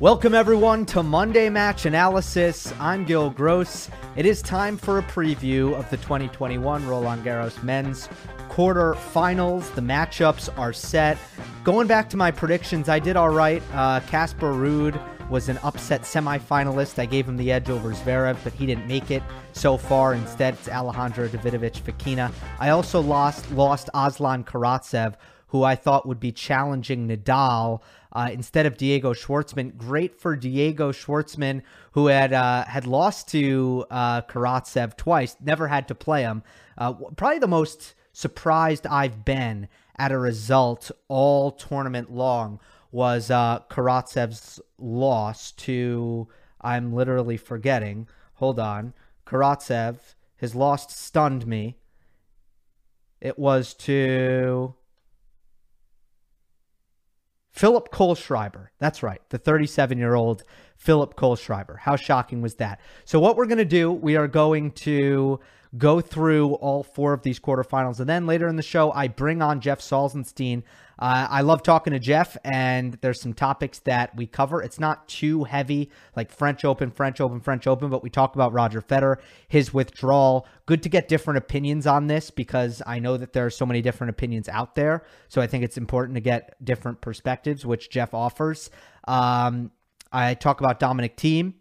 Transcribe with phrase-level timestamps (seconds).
[0.00, 2.72] Welcome, everyone, to Monday Match Analysis.
[2.80, 3.90] I'm Gil Gross.
[4.16, 8.08] It is time for a preview of the 2021 Roland Garros men's
[8.48, 9.74] quarterfinals.
[9.74, 11.18] The matchups are set.
[11.64, 13.62] Going back to my predictions, I did all right.
[13.74, 16.98] Uh, Casper Ruud was an upset semifinalist.
[16.98, 20.14] I gave him the edge over Zverev, but he didn't make it so far.
[20.14, 22.32] Instead, it's Alejandro Davidovich Fokina.
[22.58, 25.16] I also lost lost Aslan Karatsev,
[25.48, 27.82] who I thought would be challenging Nadal
[28.12, 29.76] uh, instead of Diego Schwartzman.
[29.76, 31.62] Great for Diego Schwartzman,
[31.92, 36.42] who had uh, had lost to uh, Karatsev twice, never had to play him.
[36.76, 42.58] Uh, probably the most surprised I've been at a result all tournament long
[42.90, 46.28] was uh, Karatsev's loss to.
[46.60, 48.08] I'm literally forgetting.
[48.34, 48.92] Hold on.
[49.26, 51.76] Karatsev, his loss stunned me.
[53.20, 54.74] It was to
[57.52, 58.68] Philip Kohlschreiber.
[58.78, 60.44] That's right, the 37 year old
[60.76, 61.78] Philip Kohlschreiber.
[61.78, 62.80] How shocking was that?
[63.04, 65.40] So, what we're going to do, we are going to
[65.76, 68.00] go through all four of these quarterfinals.
[68.00, 70.62] And then later in the show, I bring on Jeff Salzenstein.
[71.00, 74.62] Uh, I love talking to Jeff, and there's some topics that we cover.
[74.62, 78.52] It's not too heavy, like French Open, French Open, French Open, but we talk about
[78.52, 79.16] Roger Federer,
[79.48, 80.46] his withdrawal.
[80.66, 83.80] Good to get different opinions on this because I know that there are so many
[83.80, 85.04] different opinions out there.
[85.28, 88.68] So I think it's important to get different perspectives, which Jeff offers.
[89.08, 89.70] Um,
[90.12, 91.54] I talk about Dominic Thiem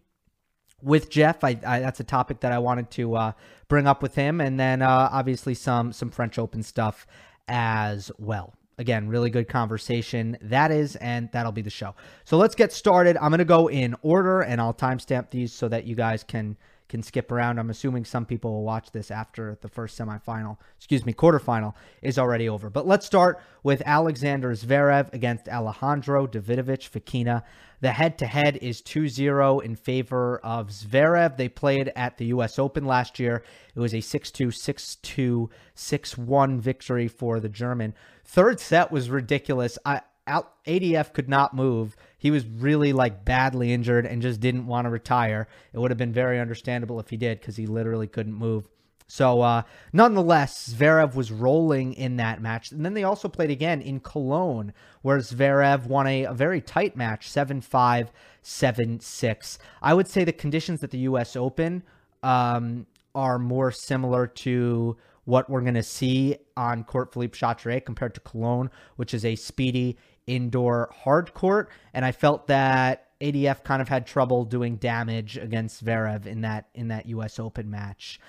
[0.82, 1.46] with Jeff.
[1.46, 3.32] I, I, that's a topic that I wanted to uh,
[3.70, 7.08] bring up with him, and then uh, obviously some some French Open stuff
[7.48, 8.54] as well.
[8.80, 10.38] Again, really good conversation.
[10.42, 11.96] That is, and that'll be the show.
[12.24, 13.18] So let's get started.
[13.18, 16.56] I'm going to go in order, and I'll timestamp these so that you guys can
[16.90, 17.60] can skip around.
[17.60, 22.18] I'm assuming some people will watch this after the first semifinal, excuse me, quarterfinal is
[22.18, 22.70] already over.
[22.70, 27.44] But let's start with Alexander Zverev against Alejandro Davidovich Fokina.
[27.82, 31.38] The head to head is 2 0 in favor of Zverev.
[31.38, 32.60] They played at the U.S.
[32.60, 33.44] Open last year.
[33.74, 37.94] It was a 6 2, 6 2, 6 1 victory for the German.
[38.26, 39.78] Third set was ridiculous.
[39.86, 41.96] I, ADF could not move.
[42.20, 45.48] He was really like badly injured and just didn't want to retire.
[45.74, 48.68] It would have been very understandable if he did because he literally couldn't move.
[49.08, 52.72] So, uh, nonetheless, Zverev was rolling in that match.
[52.72, 54.72] And then they also played again in Cologne,
[55.02, 58.12] where Zverev won a, a very tight match 7 5,
[58.44, 59.60] 7 6.
[59.82, 61.36] I would say the conditions at the U.S.
[61.36, 61.82] Open
[62.22, 62.86] um,
[63.16, 68.20] are more similar to what we're going to see on Court Philippe Chatrier compared to
[68.20, 69.98] Cologne, which is a speedy
[70.30, 71.70] indoor hard court.
[71.94, 76.70] And I felt that ADF kind of had trouble doing damage against Zverev in that
[76.74, 77.40] in that U.S.
[77.40, 78.20] Open match.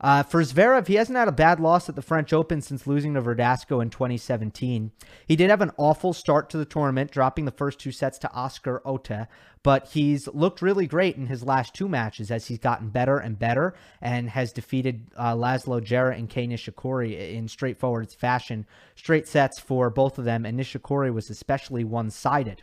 [0.00, 3.12] Uh, for Zverev, he hasn't had a bad loss at the French Open since losing
[3.14, 4.92] to Verdasco in 2017.
[5.26, 8.32] He did have an awful start to the tournament, dropping the first two sets to
[8.32, 9.26] Oscar Otte,
[9.62, 13.38] but he's looked really great in his last two matches as he's gotten better and
[13.38, 18.66] better and has defeated uh, Laslo Djere and Kei Nishikori in straightforward fashion.
[18.94, 22.62] Straight sets for both of them, and Nishikori was especially one sided.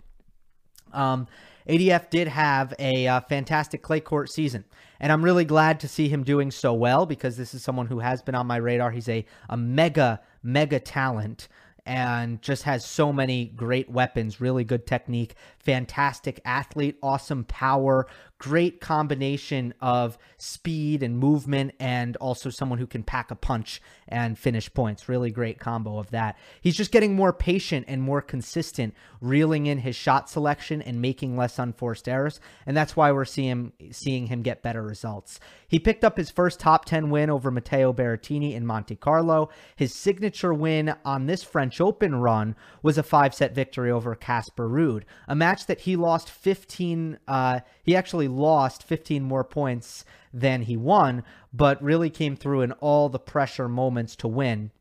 [0.92, 1.28] Um,
[1.68, 4.64] ADF did have a uh, fantastic clay court season,
[5.00, 8.00] and I'm really glad to see him doing so well because this is someone who
[8.00, 8.92] has been on my radar.
[8.92, 11.48] He's a, a mega, mega talent
[11.88, 18.08] and just has so many great weapons, really good technique, fantastic athlete, awesome power,
[18.40, 24.38] great combination of speed and movement, and also someone who can pack a punch and
[24.38, 25.10] finish points.
[25.10, 26.38] Really great combo of that.
[26.62, 31.36] He's just getting more patient and more consistent, reeling in his shot selection and making
[31.36, 35.40] less unforced errors, and that's why we're seeing seeing him get better results.
[35.68, 39.50] He picked up his first top 10 win over Matteo Berrettini in Monte Carlo.
[39.76, 44.70] His signature win on this French Open run was a five set victory over Casper
[44.70, 47.20] Ruud, a match that he lost 15.
[47.28, 52.72] Uh, he actually lost 15 more points than he won, but really came through in
[52.74, 54.72] all the pressure moments to win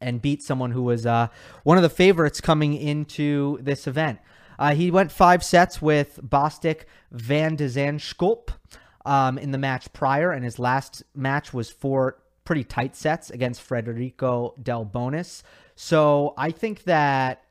[0.00, 1.28] and beat someone who was uh,
[1.62, 4.18] one of the favorites coming into this event.
[4.58, 8.50] Uh, he went five sets with Botic van de Zandschulp
[9.04, 13.62] um, in the match prior, and his last match was four pretty tight sets against
[13.62, 15.42] Federico Del Bonis.
[15.76, 17.44] So I think that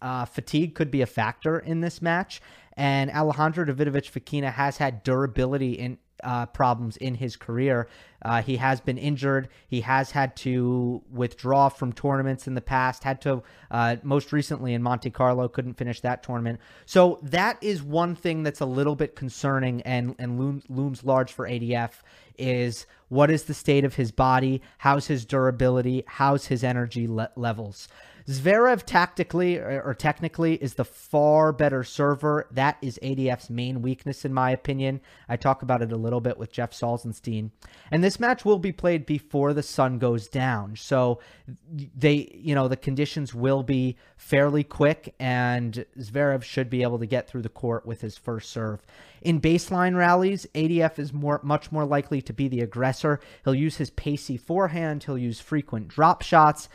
[0.00, 2.40] uh, fatigue could be a factor in this match.
[2.76, 7.88] And Alejandro Davidovich Fokina has had durability in uh, problems in his career.
[8.22, 9.48] Uh, he has been injured.
[9.68, 13.04] He has had to withdraw from tournaments in the past.
[13.04, 16.60] Had to uh, most recently in Monte Carlo, couldn't finish that tournament.
[16.86, 21.32] So that is one thing that's a little bit concerning and and looms, looms large
[21.32, 21.90] for ADF.
[22.38, 24.62] Is what is the state of his body?
[24.78, 26.04] How's his durability?
[26.06, 27.88] How's his energy le- levels?
[28.28, 32.48] Zverev tactically or, or, technically is the far better server.
[32.50, 35.00] That is ADF's main weakness, in my opinion.
[35.28, 37.50] I talk about it a little bit with Jeff Salzenstein.
[37.92, 40.74] And this match will be played before the sun goes down.
[40.74, 41.20] So
[41.68, 47.06] they, you know, the conditions will be fairly quick, and Zverev should be able to
[47.06, 48.80] get through the court with his first serve.
[49.22, 53.20] In baseline rallies, ADF is more much more likely to be the aggressor.
[53.44, 56.68] He'll use his pacey forehand, he'll use frequent drop shots.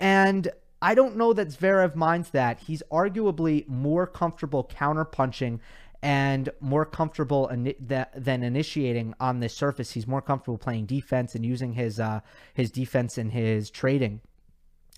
[0.00, 0.48] And
[0.80, 2.60] I don't know that Zverev minds that.
[2.60, 5.58] He's arguably more comfortable counterpunching
[6.02, 9.92] and more comfortable in, that, than initiating on this surface.
[9.92, 12.20] He's more comfortable playing defense and using his uh,
[12.54, 14.20] his defense and his trading.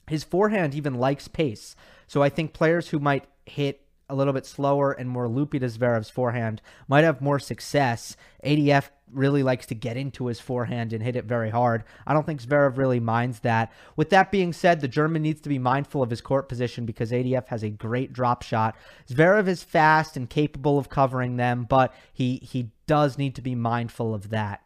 [0.08, 1.74] His forehand even likes pace.
[2.06, 3.80] So I think players who might hit
[4.10, 8.16] a little bit slower and more loopy to Zverev's forehand might have more success.
[8.44, 11.84] ADF really likes to get into his forehand and hit it very hard.
[12.06, 13.72] I don't think Zverev really minds that.
[13.96, 17.10] With that being said, the German needs to be mindful of his court position because
[17.10, 18.76] ADF has a great drop shot.
[19.08, 23.54] Zverev is fast and capable of covering them, but he he does need to be
[23.54, 24.62] mindful of that.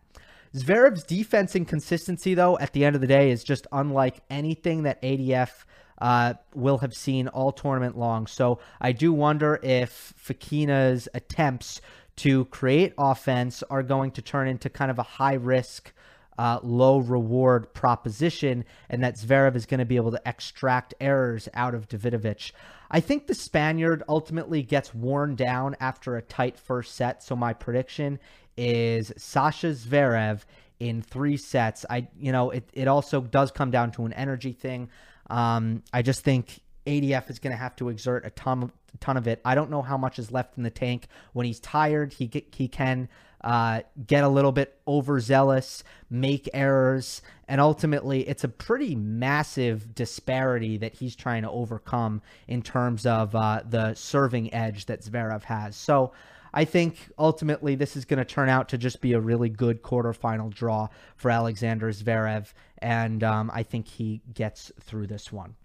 [0.55, 4.85] Zverev's defense and consistency, though, at the end of the day, is just unlike anything
[4.85, 5.65] that ADF
[5.99, 8.27] uh, will have seen all tournament long.
[8.27, 11.81] So I do wonder if Fokina's attempts
[12.17, 15.93] to create offense are going to turn into kind of a high risk,
[16.39, 21.49] uh, low reward proposition, and that Zverev is going to be able to extract errors
[21.55, 22.53] out of Davidovich.
[22.91, 27.23] I think the Spaniard ultimately gets worn down after a tight first set.
[27.23, 28.21] So my prediction
[28.57, 30.43] is Sasha Zverev
[30.79, 31.85] in three sets.
[31.89, 34.91] I, you know, it, it also does come down to an energy thing.
[35.29, 39.27] Um, I just think ADF is going to have to exert a ton, ton of
[39.27, 39.41] it.
[39.45, 41.09] I don't know how much is left in the tank.
[41.33, 43.09] When he's tired, he he can
[43.43, 50.79] uh, get a little bit overzealous, make errors, and ultimately, it's a pretty massive disparity
[50.79, 55.77] that he's trying to overcome in terms of uh, the serving edge that Zverev has.
[55.77, 56.13] So.
[56.55, 59.83] I think ultimately this is going to turn out to just be a really good
[59.83, 65.57] quarterfinal draw for Alexander Zverev, and um, I think he gets through this one.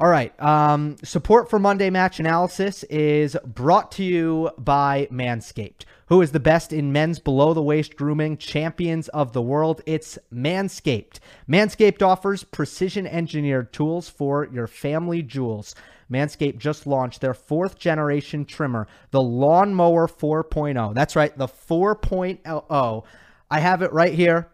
[0.00, 0.32] All right.
[0.40, 6.38] Um, support for Monday Match Analysis is brought to you by Manscaped, who is the
[6.38, 9.82] best in men's below the waist grooming, champions of the world.
[9.86, 11.18] It's Manscaped.
[11.48, 15.74] Manscaped offers precision engineered tools for your family jewels.
[16.10, 20.94] Manscaped just launched their fourth generation trimmer, the Lawnmower 4.0.
[20.94, 23.04] That's right, the 4.0.
[23.50, 24.48] I have it right here.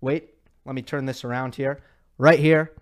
[0.00, 0.34] Wait,
[0.64, 1.80] let me turn this around here.
[2.18, 2.72] Right here.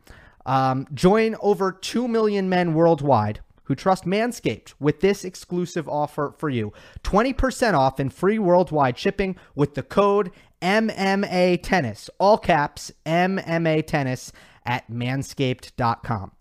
[0.47, 6.49] Um, join over 2 million men worldwide who trust Manscaped with this exclusive offer for
[6.49, 6.73] you
[7.05, 10.31] 20% off and free worldwide shipping with the code
[10.63, 14.33] MMA Tennis, all caps MMA Tennis
[14.65, 16.33] at manscaped.com.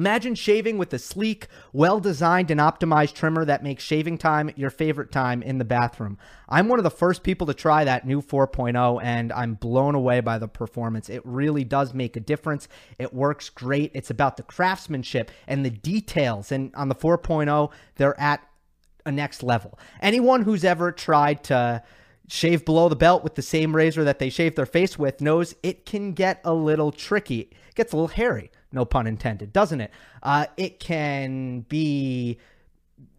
[0.00, 4.70] Imagine shaving with a sleek, well designed, and optimized trimmer that makes shaving time your
[4.70, 6.16] favorite time in the bathroom.
[6.48, 10.20] I'm one of the first people to try that new 4.0, and I'm blown away
[10.20, 11.10] by the performance.
[11.10, 12.66] It really does make a difference.
[12.98, 13.90] It works great.
[13.92, 16.50] It's about the craftsmanship and the details.
[16.50, 18.40] And on the 4.0, they're at
[19.04, 19.78] a next level.
[20.00, 21.82] Anyone who's ever tried to
[22.30, 25.54] shave below the belt with the same razor that they shave their face with knows
[25.62, 27.40] it can get a little tricky.
[27.40, 29.90] It gets a little hairy no pun intended, doesn't it?
[30.22, 32.38] Uh, it can be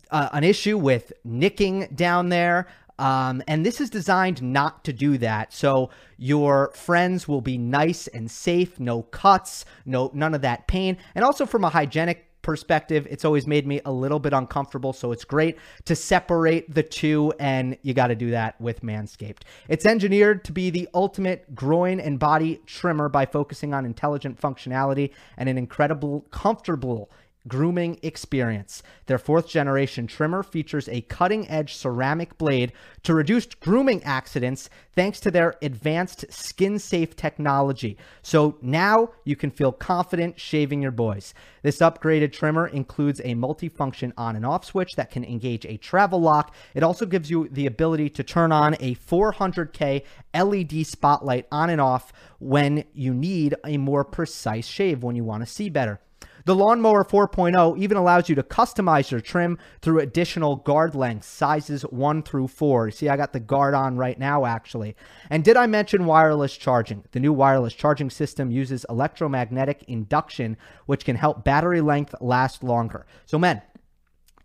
[0.10, 2.68] uh, an issue with nicking down there.
[3.00, 5.53] Um, and this is designed not to do that.
[5.53, 10.98] So your friends will be nice and safe, no cuts, no none of that pain.
[11.15, 14.93] And also from a hygienic perspective, it's always made me a little bit uncomfortable.
[14.93, 19.43] So it's great to separate the two, and you got to do that with Manscaped.
[19.67, 25.12] It's engineered to be the ultimate groin and body trimmer by focusing on intelligent functionality
[25.38, 27.12] and an incredible, comfortable
[27.48, 28.83] grooming experience.
[29.07, 35.19] Their fourth generation trimmer features a cutting edge ceramic blade to reduce grooming accidents thanks
[35.21, 37.98] to their advanced skin safe technology.
[38.21, 41.33] So now you can feel confident shaving your boys.
[41.63, 46.21] This upgraded trimmer includes a multifunction on and off switch that can engage a travel
[46.21, 46.53] lock.
[46.74, 51.81] It also gives you the ability to turn on a 400K LED spotlight on and
[51.81, 56.00] off when you need a more precise shave when you want to see better.
[56.45, 61.83] The Lawnmower 4.0 even allows you to customize your trim through additional guard lengths, sizes
[61.83, 62.91] 1 through 4.
[62.91, 64.95] See, I got the guard on right now, actually.
[65.29, 67.03] And did I mention wireless charging?
[67.12, 70.57] The new wireless charging system uses electromagnetic induction,
[70.88, 73.05] which can help battery length last longer.
[73.25, 73.62] So, men,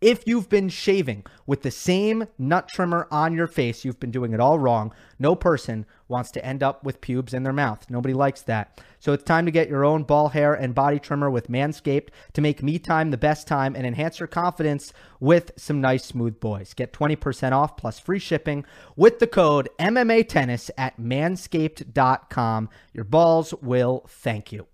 [0.00, 4.32] if you've been shaving with the same nut trimmer on your face, you've been doing
[4.32, 4.92] it all wrong.
[5.18, 7.86] No person wants to end up with pubes in their mouth.
[7.90, 8.80] Nobody likes that.
[8.98, 12.40] So it's time to get your own ball hair and body trimmer with Manscaped to
[12.40, 16.74] make me time the best time and enhance your confidence with some nice smooth boys.
[16.74, 18.64] Get 20% off plus free shipping
[18.96, 22.68] with the code MMA Tennis at manscaped.com.
[22.92, 24.66] Your balls will thank you.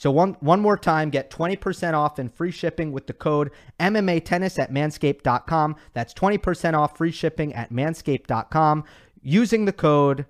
[0.00, 4.24] So one one more time, get 20% off and free shipping with the code MMA
[4.24, 5.76] Tennis at manscaped.com.
[5.92, 8.84] That's 20% off free shipping at manscaped.com
[9.20, 10.24] using the code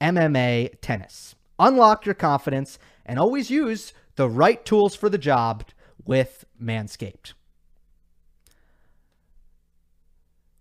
[0.00, 1.34] MMA Tennis.
[1.58, 5.64] Unlock your confidence and always use the right tools for the job
[6.04, 7.32] with Manscaped.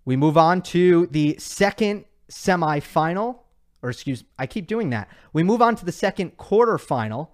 [0.04, 3.42] We move on to the second semifinal,
[3.84, 5.10] or excuse, I keep doing that.
[5.32, 7.28] We move on to the second quarterfinal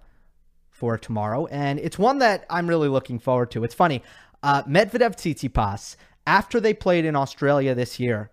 [0.84, 3.64] for tomorrow, and it's one that I'm really looking forward to.
[3.64, 4.02] It's funny,
[4.42, 8.30] uh, Medvedev Tsitsipas, after they played in Australia this year,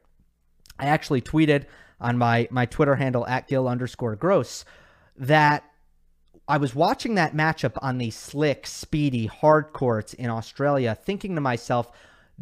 [0.78, 1.64] I actually tweeted
[2.02, 4.66] on my my Twitter handle at Gil underscore Gross
[5.16, 5.64] that
[6.46, 11.42] I was watching that matchup on the slick, speedy, hard courts in Australia, thinking to
[11.42, 11.90] myself,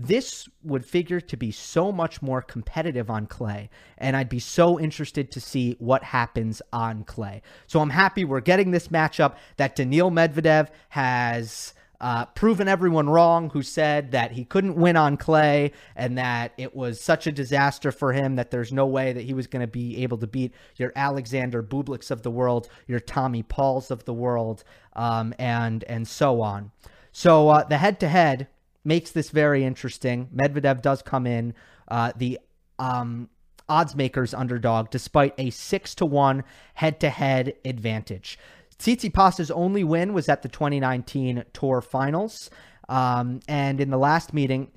[0.02, 4.80] this would figure to be so much more competitive on clay and i'd be so
[4.80, 9.76] interested to see what happens on clay so i'm happy we're getting this matchup that
[9.76, 15.70] daniil medvedev has uh, proven everyone wrong who said that he couldn't win on clay
[15.98, 19.34] and that it was such a disaster for him that there's no way that he
[19.34, 23.44] was going to be able to beat your Alexander Bubliks of the world, your Tommy
[23.44, 24.64] Pauls of the world,
[24.94, 26.72] um, and and so on.
[27.12, 28.48] So uh, the head to head
[28.90, 30.28] makes this very interesting.
[30.36, 31.54] Medvedev does come in
[31.90, 32.40] uh, the
[32.80, 33.30] um,
[33.70, 36.44] odds makers underdog despite a six to one
[36.74, 38.40] head to head advantage.
[38.80, 42.50] Tsitsipas's only win was at the 2019 Tour Finals,
[42.88, 44.72] um, and in the last meeting,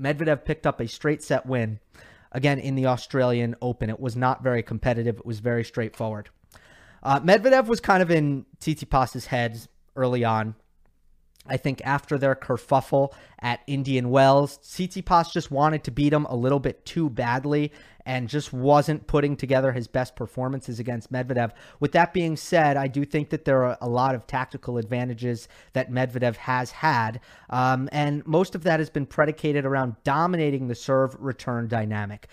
[0.00, 1.80] Medvedev picked up a straight set win.
[2.30, 5.16] Again, in the Australian Open, it was not very competitive.
[5.16, 6.28] It was very straightforward.
[7.02, 9.58] Uh, Medvedev was kind of in Tsitsipas's head
[9.96, 10.54] early on.
[11.46, 16.36] I think after their kerfuffle at Indian Wells, Tsitsipas just wanted to beat him a
[16.36, 17.72] little bit too badly
[18.04, 21.52] and just wasn't putting together his best performances against Medvedev.
[21.78, 25.46] With that being said, I do think that there are a lot of tactical advantages
[25.74, 30.74] that Medvedev has had, um, and most of that has been predicated around dominating the
[30.74, 32.28] serve return dynamic.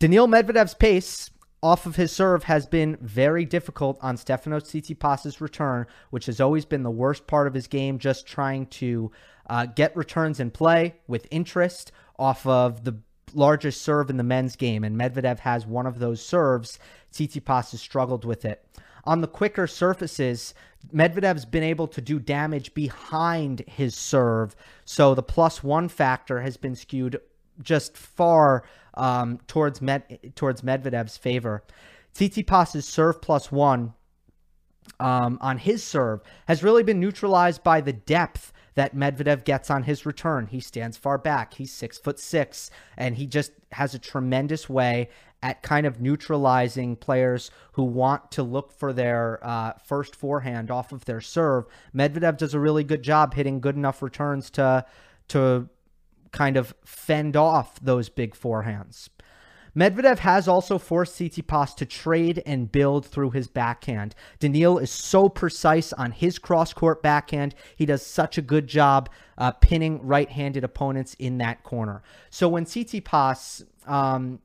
[0.00, 1.30] Daniil Medvedev's pace
[1.64, 6.66] off of his serve has been very difficult on Stefanos Tsitsipas's return, which has always
[6.66, 9.10] been the worst part of his game, just trying to
[9.48, 12.98] uh, get returns in play with interest off of the
[13.32, 14.84] largest serve in the men's game.
[14.84, 16.78] And Medvedev has one of those serves.
[17.14, 18.62] Tsitsipas has struggled with it.
[19.04, 20.52] On the quicker surfaces,
[20.92, 24.54] Medvedev's been able to do damage behind his serve.
[24.84, 27.22] So the plus one factor has been skewed
[27.62, 28.64] just far
[28.96, 31.62] um, towards Med- towards Medvedev's favor.
[32.14, 33.94] Tsitsipas's serve plus one
[35.00, 39.84] um, on his serve has really been neutralized by the depth that Medvedev gets on
[39.84, 40.46] his return.
[40.46, 41.54] He stands far back.
[41.54, 45.08] He's six foot six, and he just has a tremendous way
[45.42, 50.90] at kind of neutralizing players who want to look for their uh, first forehand off
[50.90, 51.66] of their serve.
[51.94, 54.84] Medvedev does a really good job hitting good enough returns to
[55.28, 55.68] to
[56.34, 59.08] kind of fend off those big forehands.
[59.76, 64.14] Medvedev has also forced Tsitsipas to trade and build through his backhand.
[64.38, 67.54] Daniil is so precise on his cross-court backhand.
[67.76, 72.02] He does such a good job uh, pinning right-handed opponents in that corner.
[72.30, 74.40] So when Tsitsipas um,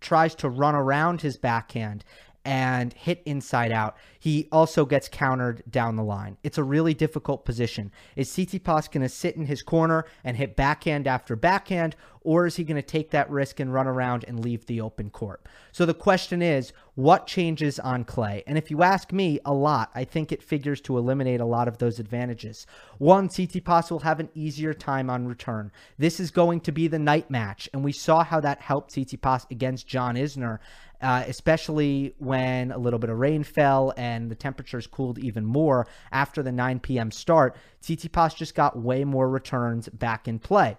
[0.00, 2.04] tries to run around his backhand
[2.44, 3.96] and hit inside out.
[4.18, 6.36] He also gets countered down the line.
[6.42, 7.92] It's a really difficult position.
[8.16, 12.56] Is Tsitsipas going to sit in his corner and hit backhand after backhand, or is
[12.56, 15.46] he going to take that risk and run around and leave the open court?
[15.72, 18.42] So the question is, what changes on clay?
[18.46, 19.90] And if you ask me, a lot.
[19.94, 22.66] I think it figures to eliminate a lot of those advantages.
[22.98, 25.72] One, Tsitsipas will have an easier time on return.
[25.98, 29.50] This is going to be the night match, and we saw how that helped Tsitsipas
[29.50, 30.58] against John Isner
[31.02, 35.86] uh, especially when a little bit of rain fell and the temperatures cooled even more
[36.12, 37.10] after the 9 p.m.
[37.10, 37.56] start.
[37.82, 40.78] Tsitsipas just got way more returns back in play.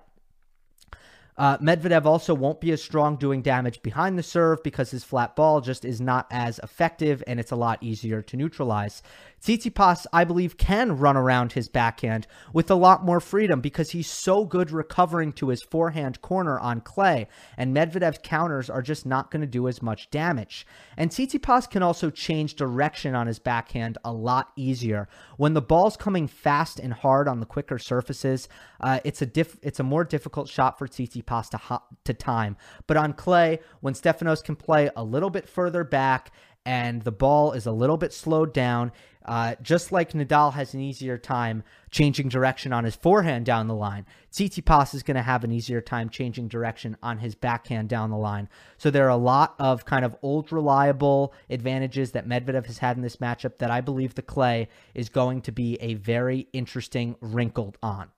[1.38, 5.36] Uh, Medvedev also won't be as strong doing damage behind the serve because his flat
[5.36, 9.02] ball just is not as effective and it's a lot easier to neutralize.
[9.44, 14.10] Tsitsipas, I believe, can run around his backhand with a lot more freedom because he's
[14.10, 19.32] so good recovering to his forehand corner on clay, and Medvedev's counters are just not
[19.32, 20.66] going to do as much damage.
[20.96, 25.10] And Tsitsipas can also change direction on his backhand a lot easier.
[25.36, 28.48] When the ball's coming fast and hard on the quicker surfaces,
[28.80, 32.56] uh, it's a diff- it's a more difficult shot for Tsitsipas to, to time.
[32.88, 36.32] But on clay, when Stefanos can play a little bit further back
[36.66, 38.92] and the ball is a little bit slowed down.
[39.26, 43.76] Uh, just like Nadal has an easier time changing direction on his forehand down the
[43.76, 48.10] line, Tsitsipas is going to have an easier time changing direction on his backhand down
[48.10, 48.50] the line.
[48.78, 52.98] So there are a lot of kind of old reliable advantages that Medvedev has had
[52.98, 57.16] in this matchup that I believe the clay is going to be a very interesting
[57.22, 58.10] wrinkled on.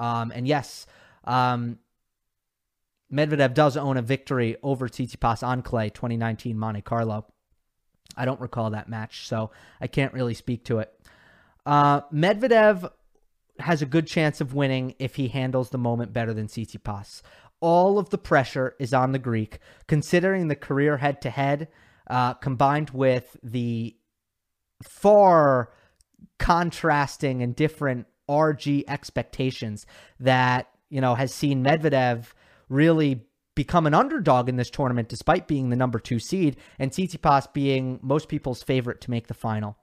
[0.00, 0.86] Um, and yes,
[1.24, 1.78] um,
[3.12, 7.26] Medvedev does own a victory over Tsitsipas on clay 2019 Monte Carlo.
[8.16, 9.50] I don't recall that match, so
[9.80, 10.92] I can't really speak to it.
[11.64, 12.90] Uh, Medvedev
[13.58, 17.22] has a good chance of winning if he handles the moment better than Tsitsipas.
[17.60, 21.68] All of the pressure is on the Greek, considering the career head to head,
[22.40, 23.94] combined with the
[24.82, 25.70] far
[26.38, 29.86] contrasting and different RG expectations
[30.20, 32.26] that you know has seen Medvedev
[32.68, 37.52] really become an underdog in this tournament despite being the number two seed and Tsitsipas
[37.52, 39.76] being most people's favorite to make the final.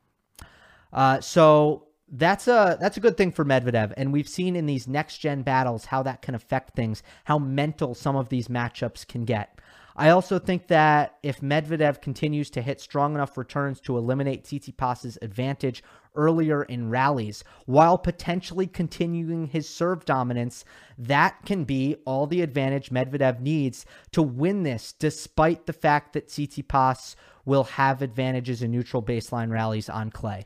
[0.93, 4.88] Uh, so that's a that's a good thing for Medvedev, and we've seen in these
[4.88, 9.25] next gen battles how that can affect things, how mental some of these matchups can
[9.25, 9.59] get.
[9.98, 15.18] I also think that if Medvedev continues to hit strong enough returns to eliminate Tsitsipas's
[15.24, 15.84] advantage
[16.16, 20.63] earlier in rallies, while potentially continuing his serve dominance,
[21.00, 26.27] that can be all the advantage Medvedev needs to win this, despite the fact that
[26.27, 30.46] Tsitsipas will have advantages in neutral baseline rallies on clay.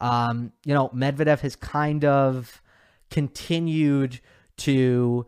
[0.00, 2.60] Um, you know, Medvedev has kind of
[3.10, 4.20] continued
[4.56, 5.26] to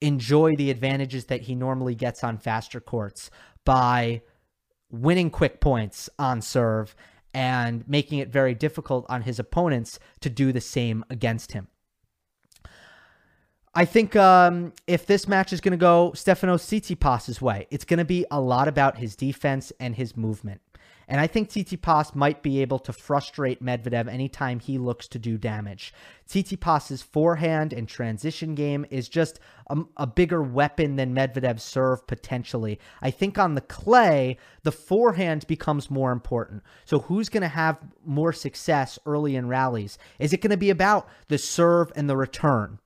[0.00, 3.30] enjoy the advantages that he normally gets on faster courts
[3.64, 4.22] by
[4.90, 6.94] winning quick points on serve
[7.34, 11.68] and making it very difficult on his opponents to do the same against him.
[13.74, 17.98] I think um, if this match is going to go Stefanos Tsitsipas's way, it's going
[17.98, 20.62] to be a lot about his defense and his movement.
[21.08, 25.38] And I think Tsitsipas might be able to frustrate Medvedev anytime he looks to do
[25.38, 25.94] damage.
[26.28, 29.38] Tsitsipas's forehand and transition game is just
[29.68, 32.80] a, a, bigger weapon than Medvedev's serve potentially.
[33.00, 36.64] I think on the clay, the forehand becomes more important.
[36.84, 39.98] So who's going to have more success early in rallies?
[40.18, 42.80] Is it going to be about the serve and the return?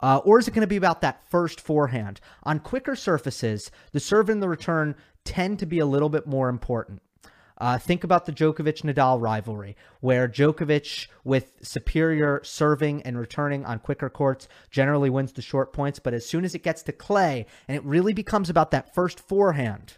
[0.00, 2.20] Uh, or is it going to be about that first forehand?
[2.42, 6.48] On quicker surfaces, the serve and the return tend to be a little bit more
[6.48, 7.00] important.
[7.64, 13.78] Uh, think about the Djokovic Nadal rivalry, where Djokovic, with superior serving and returning on
[13.78, 15.98] quicker courts, generally wins the short points.
[15.98, 19.18] But as soon as it gets to clay and it really becomes about that first
[19.18, 19.96] forehand,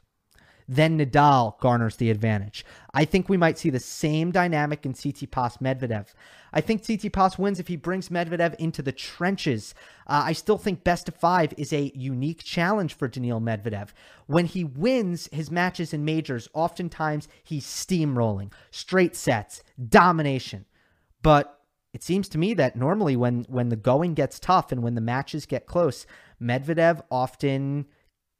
[0.68, 2.64] then Nadal garners the advantage.
[2.94, 6.14] I think we might see the same dynamic in Tsitsipas Medvedev.
[6.56, 9.74] I think Tsitsipas wins if he brings Medvedev into the trenches.
[10.06, 13.90] Uh, I still think best of five is a unique challenge for Daniil Medvedev.
[14.26, 20.64] When he wins his matches in majors, oftentimes he's steamrolling, straight sets, domination.
[21.20, 21.60] But
[21.92, 25.02] it seems to me that normally when when the going gets tough and when the
[25.02, 26.06] matches get close,
[26.40, 27.84] Medvedev often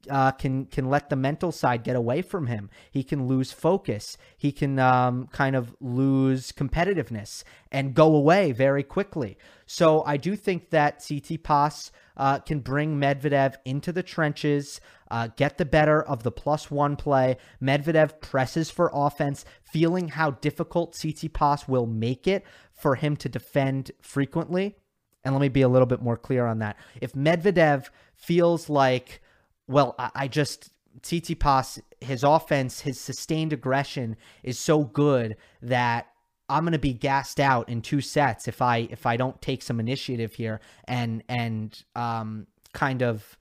[0.09, 2.69] uh, can can let the mental side get away from him.
[2.91, 4.17] He can lose focus.
[4.37, 9.37] He can um, kind of lose competitiveness and go away very quickly.
[9.65, 15.57] So I do think that Tsitsipas uh, can bring Medvedev into the trenches, uh, get
[15.57, 17.37] the better of the plus one play.
[17.61, 22.43] Medvedev presses for offense, feeling how difficult Tsitsipas will make it
[22.73, 24.75] for him to defend frequently.
[25.23, 26.77] And let me be a little bit more clear on that.
[27.01, 29.21] If Medvedev feels like
[29.67, 36.07] well, I, I just Tsitsipas, his offense, his sustained aggression is so good that
[36.49, 39.79] I'm gonna be gassed out in two sets if I if I don't take some
[39.79, 43.37] initiative here and and um kind of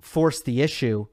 [0.00, 1.06] force the issue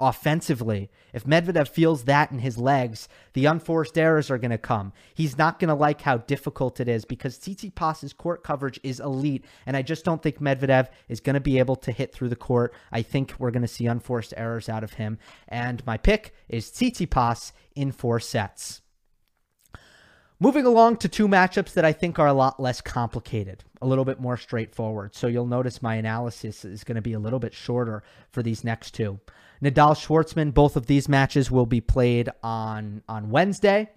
[0.00, 0.90] offensively.
[1.12, 4.92] If Medvedev feels that in his legs, the unforced errors are going to come.
[5.14, 9.44] He's not going to like how difficult it is because Tsitsipas's court coverage is elite,
[9.66, 12.36] and I just don't think Medvedev is going to be able to hit through the
[12.36, 12.74] court.
[12.92, 16.70] I think we're going to see unforced errors out of him, and my pick is
[16.70, 18.80] Tsitsipas in four sets.
[20.40, 24.04] Moving along to two matchups that I think are a lot less complicated, a little
[24.04, 25.14] bit more straightforward.
[25.14, 28.64] So you'll notice my analysis is going to be a little bit shorter for these
[28.64, 29.20] next two.
[29.62, 33.90] Nadal Schwartzman, both of these matches will be played on on Wednesday.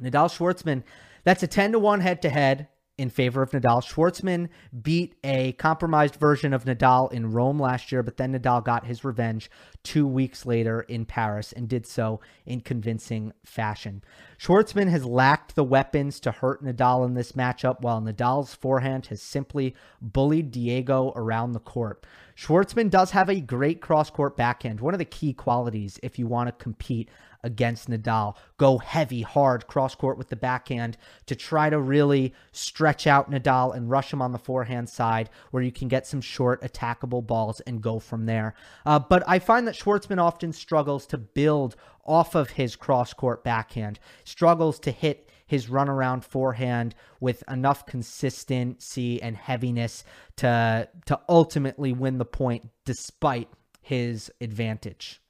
[0.00, 0.82] Nadal Schwartzman,
[1.22, 3.82] that's a 10 to 1 head to head in favor of Nadal.
[3.82, 4.48] Schwartzman
[4.82, 9.04] beat a compromised version of Nadal in Rome last year, but then Nadal got his
[9.04, 9.50] revenge
[9.82, 14.02] two weeks later in Paris and did so in convincing fashion.
[14.38, 19.20] Schwartzman has lacked the weapons to hurt Nadal in this matchup, while Nadal's forehand has
[19.20, 22.06] simply bullied Diego around the court.
[22.36, 26.26] Schwartzman does have a great cross court backhand, one of the key qualities if you
[26.26, 27.08] want to compete
[27.44, 28.34] against Nadal.
[28.56, 33.76] Go heavy, hard cross court with the backhand to try to really stretch out Nadal
[33.76, 37.60] and rush him on the forehand side where you can get some short, attackable balls
[37.60, 38.54] and go from there.
[38.84, 43.44] Uh, but I find that Schwartzman often struggles to build off of his cross court
[43.44, 50.04] backhand, struggles to hit his runaround forehand with enough consistency and heaviness
[50.36, 53.48] to to ultimately win the point despite
[53.80, 55.20] his advantage.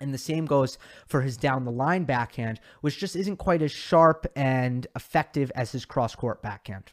[0.00, 3.70] And the same goes for his down the line backhand, which just isn't quite as
[3.70, 6.92] sharp and effective as his cross court backhand.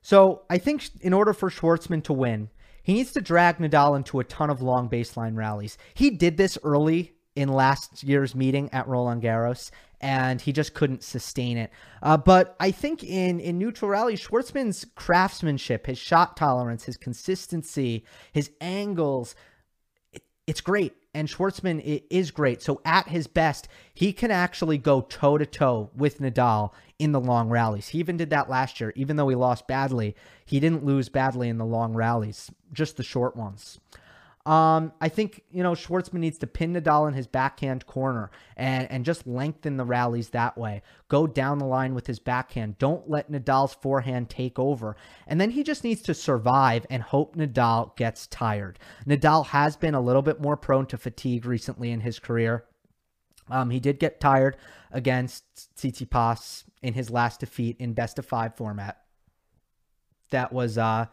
[0.00, 2.50] So I think in order for Schwartzman to win,
[2.82, 5.76] he needs to drag Nadal into a ton of long baseline rallies.
[5.92, 11.02] He did this early in last year's meeting at Roland Garros, and he just couldn't
[11.02, 11.70] sustain it.
[12.02, 18.04] Uh, but I think in in neutral rallies, Schwartzman's craftsmanship, his shot tolerance, his consistency,
[18.32, 19.34] his angles,
[20.12, 22.62] it, it's great and Schwartzman is great.
[22.62, 27.20] So at his best, he can actually go toe to toe with Nadal in the
[27.20, 27.88] long rallies.
[27.88, 28.92] He even did that last year.
[28.94, 33.02] Even though he lost badly, he didn't lose badly in the long rallies, just the
[33.02, 33.78] short ones.
[34.46, 38.90] Um, I think, you know, Schwartzman needs to pin Nadal in his backhand corner and,
[38.90, 40.80] and just lengthen the rallies that way.
[41.08, 42.78] Go down the line with his backhand.
[42.78, 44.96] Don't let Nadal's forehand take over.
[45.26, 48.78] And then he just needs to survive and hope Nadal gets tired.
[49.06, 52.64] Nadal has been a little bit more prone to fatigue recently in his career.
[53.50, 54.56] Um, he did get tired
[54.90, 55.44] against
[55.76, 59.02] Tsitsipas in his last defeat in best of five format.
[60.30, 61.06] That was uh,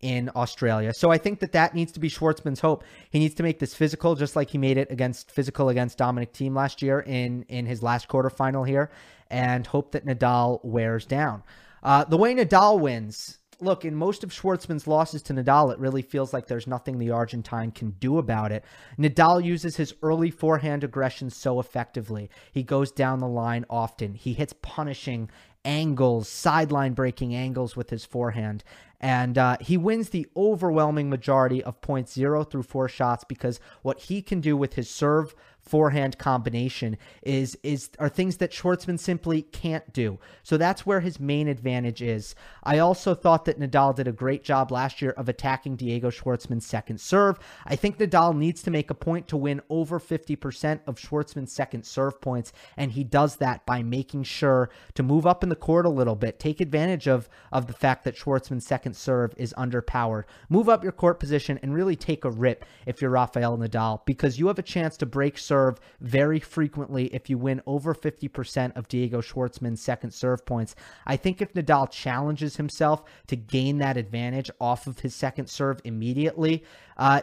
[0.00, 0.92] in Australia.
[0.94, 2.84] So I think that that needs to be Schwartzman's hope.
[3.10, 6.32] He needs to make this physical, just like he made it against physical against Dominic
[6.32, 8.90] Thiem last year in in his last quarterfinal here,
[9.30, 11.42] and hope that Nadal wears down.
[11.82, 13.36] Uh, the way Nadal wins.
[13.62, 17.10] Look, in most of Schwartzman's losses to Nadal, it really feels like there's nothing the
[17.10, 18.64] Argentine can do about it.
[18.98, 22.30] Nadal uses his early forehand aggression so effectively.
[22.52, 24.14] He goes down the line often.
[24.14, 25.28] He hits punishing
[25.64, 28.64] angles, sideline breaking angles with his forehand.
[29.00, 34.00] And uh, he wins the overwhelming majority of points zero through four shots because what
[34.00, 35.34] he can do with his serve
[35.70, 40.18] forehand combination is is are things that Schwartzman simply can't do.
[40.42, 42.34] So that's where his main advantage is.
[42.64, 46.66] I also thought that Nadal did a great job last year of attacking Diego Schwartzman's
[46.66, 47.38] second serve.
[47.64, 51.86] I think Nadal needs to make a point to win over 50% of Schwartzman's second
[51.86, 55.86] serve points and he does that by making sure to move up in the court
[55.86, 60.24] a little bit, take advantage of of the fact that Schwartzman's second serve is underpowered.
[60.48, 64.36] Move up your court position and really take a rip if you're Rafael Nadal because
[64.36, 68.76] you have a chance to break serve serve very frequently if you win over 50%
[68.76, 70.74] of Diego Schwartzman's second serve points.
[71.06, 75.80] I think if Nadal challenges himself to gain that advantage off of his second serve
[75.84, 76.64] immediately,
[76.96, 77.22] uh,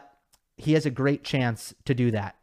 [0.55, 2.35] he has a great chance to do that.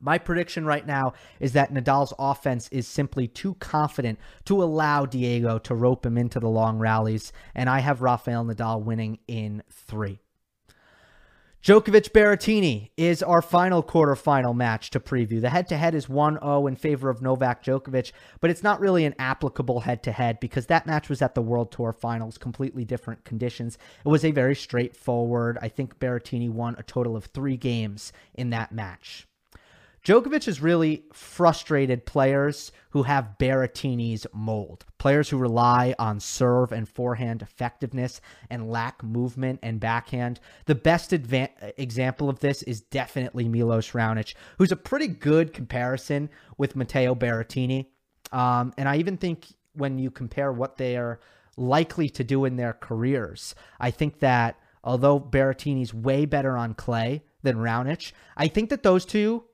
[0.00, 5.58] My prediction right now is that Nadal's offense is simply too confident to allow Diego
[5.58, 10.20] to rope him into the long rallies, and I have Rafael Nadal winning in three.
[11.60, 15.40] Djokovic Berrettini is our final quarterfinal match to preview.
[15.40, 18.78] The head to head is 1 0 in favor of Novak Djokovic, but it's not
[18.78, 22.38] really an applicable head to head because that match was at the World Tour finals,
[22.38, 23.76] completely different conditions.
[24.04, 25.58] It was a very straightforward.
[25.60, 29.27] I think Berrettini won a total of three games in that match.
[30.08, 34.86] Djokovic has really frustrated players who have Berrettini's mold.
[34.96, 40.40] Players who rely on serve and forehand effectiveness and lack movement and backhand.
[40.64, 46.30] The best adva- example of this is definitely Milos Raonic, who's a pretty good comparison
[46.56, 47.88] with Matteo Berrettini.
[48.32, 51.20] Um, and I even think when you compare what they are
[51.58, 57.24] likely to do in their careers, I think that although Berrettini's way better on clay
[57.42, 59.44] than Raonic, I think that those two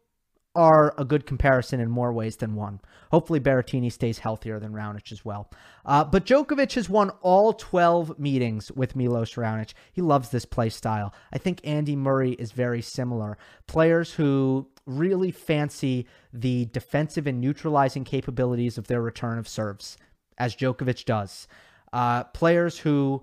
[0.54, 2.80] are a good comparison in more ways than one.
[3.10, 5.50] Hopefully, Berrettini stays healthier than Raonic as well.
[5.84, 9.74] Uh, but Djokovic has won all 12 meetings with Milos Raonic.
[9.92, 11.12] He loves this play style.
[11.32, 13.36] I think Andy Murray is very similar.
[13.66, 19.96] Players who really fancy the defensive and neutralizing capabilities of their return of serves,
[20.38, 21.48] as Djokovic does.
[21.92, 23.22] Uh, players who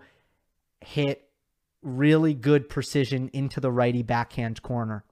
[0.81, 1.29] hit
[1.83, 5.03] really good precision into the righty backhand corner.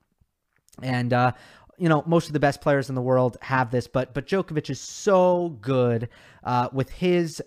[0.82, 1.34] And uh,
[1.80, 4.70] you know, most of the best players in the world have this, but but Djokovic
[4.70, 6.10] is so good
[6.44, 7.42] uh, with his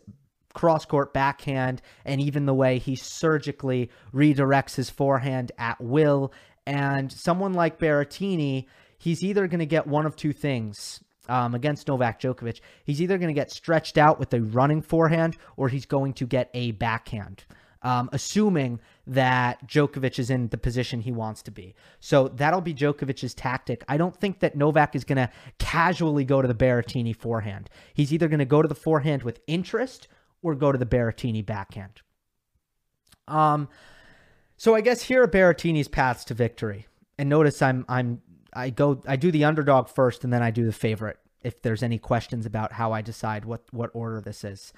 [0.55, 6.33] cross court backhand and even the way he surgically redirects his forehand at will.
[6.67, 8.67] And someone like Berrettini,
[8.99, 11.03] he's either going to get one of two things.
[11.29, 15.37] Um, against Novak Djokovic, he's either going to get stretched out with a running forehand
[15.57, 17.45] or he's going to get a backhand
[17.83, 21.75] um, assuming that Djokovic is in the position he wants to be.
[22.01, 23.85] So that'll be Djokovic's tactic.
[23.89, 27.69] I don't think that Novak is going to casually go to the Berrettini forehand.
[27.95, 30.09] He's either going to go to the forehand with interest
[30.43, 32.03] or go to the Berrettini backhand.
[33.29, 33.69] Um,
[34.57, 36.87] so I guess here are Berrettini's paths to victory.
[37.19, 40.65] And notice I'm I'm I go I do the underdog first and then I do
[40.65, 41.19] the favorite.
[41.43, 44.73] If there's any questions about how I decide what what order this is,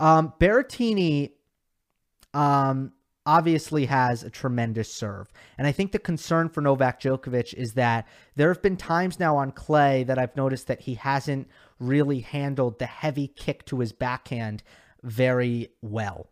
[0.00, 1.32] um, Berrettini
[2.34, 2.92] um,
[3.26, 5.32] obviously has a tremendous serve.
[5.56, 9.36] And I think the concern for Novak Djokovic is that there have been times now
[9.36, 13.92] on clay that I've noticed that he hasn't really handled the heavy kick to his
[13.92, 14.62] backhand
[15.02, 16.28] very well.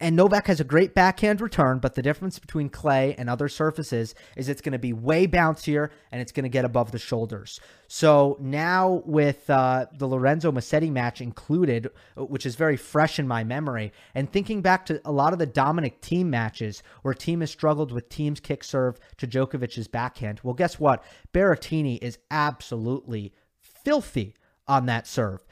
[0.00, 4.14] And Novak has a great backhand return, but the difference between clay and other surfaces
[4.36, 7.60] is it's going to be way bouncier and it's going to get above the shoulders.
[7.88, 13.44] So now with uh, the Lorenzo Musetti match included, which is very fresh in my
[13.44, 17.50] memory, and thinking back to a lot of the Dominic Thiem matches where Thiem has
[17.50, 20.40] struggled with Thiem's kick serve to Djokovic's backhand.
[20.42, 21.04] Well, guess what?
[21.32, 24.34] Berrettini is absolutely filthy
[24.66, 25.44] on that serve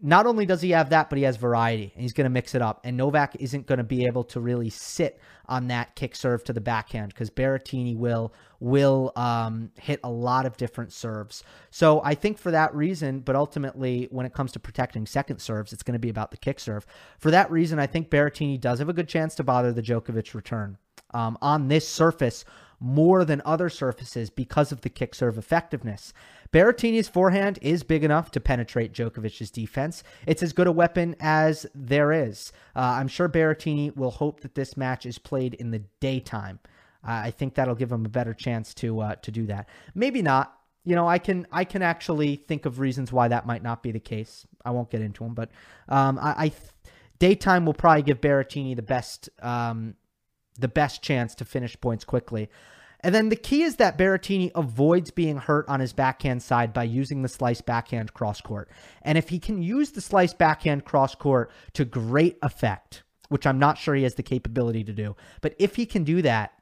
[0.00, 2.54] not only does he have that, but he has variety and he's going to mix
[2.54, 2.80] it up.
[2.84, 6.52] And Novak isn't going to be able to really sit on that kick serve to
[6.52, 11.42] the backhand because Berrettini will will um, hit a lot of different serves.
[11.70, 15.72] So I think for that reason, but ultimately when it comes to protecting second serves,
[15.72, 16.86] it's going to be about the kick serve.
[17.18, 20.34] For that reason, I think Berrettini does have a good chance to bother the Djokovic
[20.34, 20.76] return
[21.14, 22.44] um, on this surface
[22.80, 26.12] more than other surfaces because of the kick serve effectiveness.
[26.52, 30.02] Berrettini's forehand is big enough to penetrate Djokovic's defense.
[30.26, 32.52] It's as good a weapon as there is.
[32.74, 36.60] Uh, I'm sure Berrettini will hope that this match is played in the daytime.
[37.06, 39.68] Uh, I think that'll give him a better chance to uh, to do that.
[39.94, 40.54] Maybe not.
[40.84, 43.92] You know, I can I can actually think of reasons why that might not be
[43.92, 44.46] the case.
[44.64, 45.50] I won't get into them, but
[45.88, 46.52] um, I, I
[47.18, 49.94] daytime will probably give Berrettini the best um,
[50.58, 52.48] the best chance to finish points quickly.
[53.00, 56.82] And then the key is that Berrettini avoids being hurt on his backhand side by
[56.84, 58.68] using the slice backhand cross court.
[59.02, 63.58] And if he can use the slice backhand cross court to great effect, which I'm
[63.58, 66.52] not sure he has the capability to do, but if he can do that,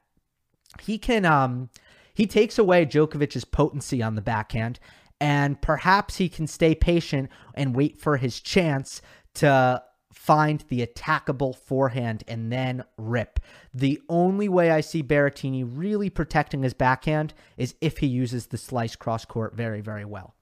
[0.82, 1.70] he can um
[2.12, 4.78] he takes away Djokovic's potency on the backhand
[5.20, 9.00] and perhaps he can stay patient and wait for his chance
[9.34, 9.82] to
[10.16, 13.38] find the attackable forehand and then rip.
[13.74, 18.56] The only way I see Berrettini really protecting his backhand is if he uses the
[18.56, 20.34] slice cross court very, very well.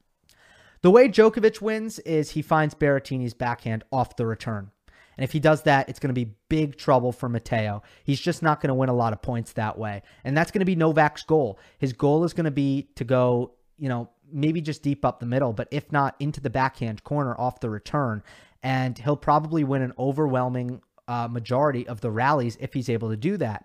[0.82, 4.70] The way Djokovic wins is he finds Berrettini's backhand off the return.
[5.18, 7.82] And if he does that, it's going to be big trouble for Matteo.
[8.04, 10.02] He's just not going to win a lot of points that way.
[10.22, 11.58] And that's going to be Novak's goal.
[11.78, 15.26] His goal is going to be to go, you know, maybe just deep up the
[15.26, 18.22] middle, but if not into the backhand corner off the return
[18.64, 23.16] and he'll probably win an overwhelming uh, majority of the rallies if he's able to
[23.16, 23.64] do that.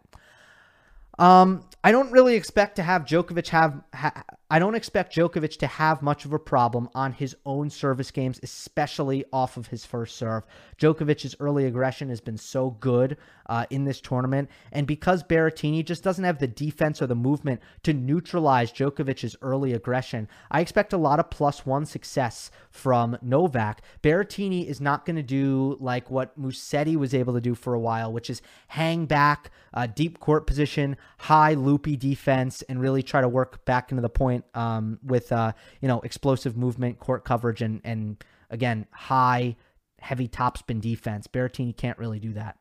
[1.18, 3.82] Um, I don't really expect to have Djokovic have.
[3.96, 8.10] Ha- I don't expect Djokovic to have much of a problem on his own service
[8.10, 10.44] games, especially off of his first serve.
[10.80, 16.04] Djokovic's early aggression has been so good uh, in this tournament, and because Berrettini just
[16.04, 20.98] doesn't have the defense or the movement to neutralize Djokovic's early aggression, I expect a
[20.98, 23.84] lot of plus one success from Novak.
[24.02, 27.80] Berrettini is not going to do like what Musetti was able to do for a
[27.80, 33.22] while, which is hang back, uh, deep court position, high loopy defense, and really try
[33.22, 37.62] to work back into the point um, with uh, you know explosive movement, court coverage,
[37.62, 39.56] and and again high
[40.00, 41.28] heavy topspin defense.
[41.28, 42.58] Berrettini can't really do that.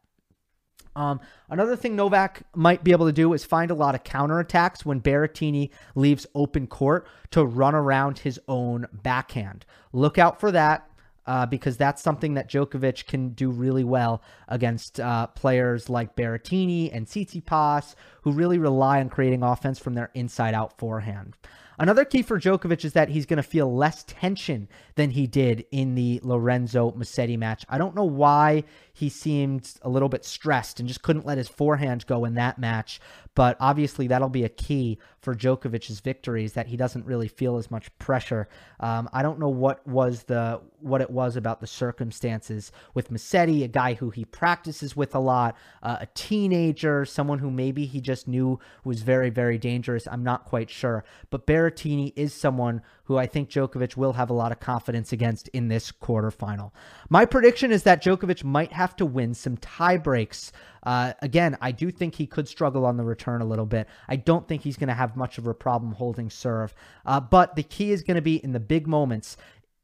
[0.96, 4.84] Um, another thing Novak might be able to do is find a lot of counterattacks
[4.84, 9.64] when Berrettini leaves open court to run around his own backhand.
[9.92, 10.90] Look out for that
[11.28, 16.90] uh, because that's something that Djokovic can do really well against uh, players like Berrettini
[16.92, 21.34] and Tsitsipas, who really rely on creating offense from their inside out forehand.
[21.80, 25.64] Another key for Djokovic is that he's going to feel less tension than he did
[25.70, 27.64] in the Lorenzo Musetti match.
[27.68, 28.64] I don't know why
[28.98, 32.58] he seemed a little bit stressed and just couldn't let his forehand go in that
[32.58, 33.00] match.
[33.36, 37.70] But obviously, that'll be a key for Djokovic's victories that he doesn't really feel as
[37.70, 38.48] much pressure.
[38.80, 43.62] Um, I don't know what was the what it was about the circumstances with Musetti,
[43.62, 48.00] a guy who he practices with a lot, uh, a teenager, someone who maybe he
[48.00, 50.08] just knew was very very dangerous.
[50.08, 54.34] I'm not quite sure, but Berrettini is someone who I think Djokovic will have a
[54.34, 56.72] lot of confidence against in this quarterfinal.
[57.08, 60.52] My prediction is that Djokovic might have to win some tie breaks.
[60.82, 63.88] Uh, again, I do think he could struggle on the return a little bit.
[64.08, 66.74] I don't think he's going to have much of a problem holding serve.
[67.06, 69.38] Uh, but the key is going to be in the big moments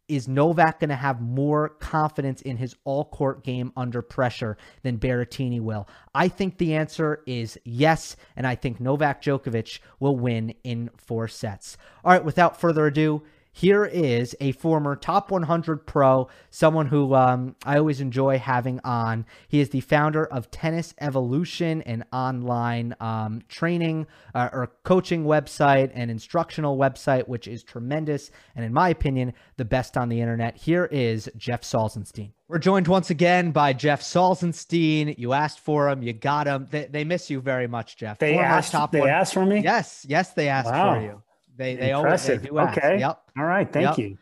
[0.09, 4.99] is Novak going to have more confidence in his all court game under pressure than
[4.99, 5.89] Berrettini will?
[6.15, 11.29] I think the answer is yes, and I think Novak Djokovic will win in four
[11.29, 11.77] sets.
[12.05, 13.23] All right, without further ado,
[13.57, 19.25] here is a former top 100 pro, someone who um, I always enjoy having on.
[19.47, 25.93] He is the founder of Tennis Evolution, an online um, training uh, or coaching website
[25.95, 28.33] and instructional website, which is tremendous.
[28.57, 30.57] And in my opinion, the best on the internet.
[30.57, 32.33] Here is Jeff Salzenstein.
[32.49, 35.17] We're joined once again by Jeff Salzenstein.
[35.17, 36.67] You asked for him, you got him.
[36.73, 38.19] They, they miss you very much, Jeff.
[38.19, 38.73] They former asked.
[38.73, 39.11] Top they one.
[39.11, 39.61] asked for me.
[39.61, 40.95] Yes, yes, they asked wow.
[40.95, 41.23] for you.
[41.57, 42.31] They they Impressive.
[42.31, 42.79] always they do ask.
[42.79, 42.99] Okay.
[43.01, 43.21] Yep.
[43.39, 43.73] All right.
[43.73, 43.99] Thank yep.
[43.99, 44.19] you.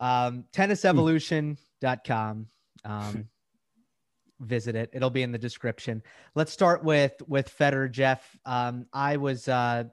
[0.00, 2.46] Um, tennisevolution.com.
[2.84, 3.28] Um,
[4.40, 4.90] visit it.
[4.92, 6.02] It'll be in the description.
[6.34, 8.36] Let's start with with Federer, Jeff.
[8.44, 9.84] Um, I was uh,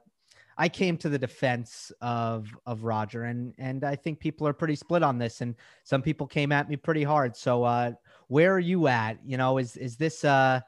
[0.58, 4.76] I came to the defense of of Roger, and and I think people are pretty
[4.76, 7.36] split on this, and some people came at me pretty hard.
[7.36, 7.94] So uh,
[8.28, 9.18] where are you at?
[9.26, 10.60] You know, is is this uh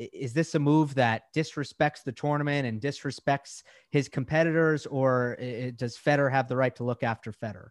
[0.00, 5.36] is this a move that disrespects the tournament and disrespects his competitors, or
[5.76, 7.68] does Federer have the right to look after Federer?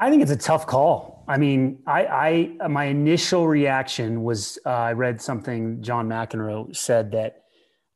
[0.00, 1.24] I think it's a tough call.
[1.26, 7.10] I mean, I, I my initial reaction was uh, I read something John McEnroe said
[7.12, 7.42] that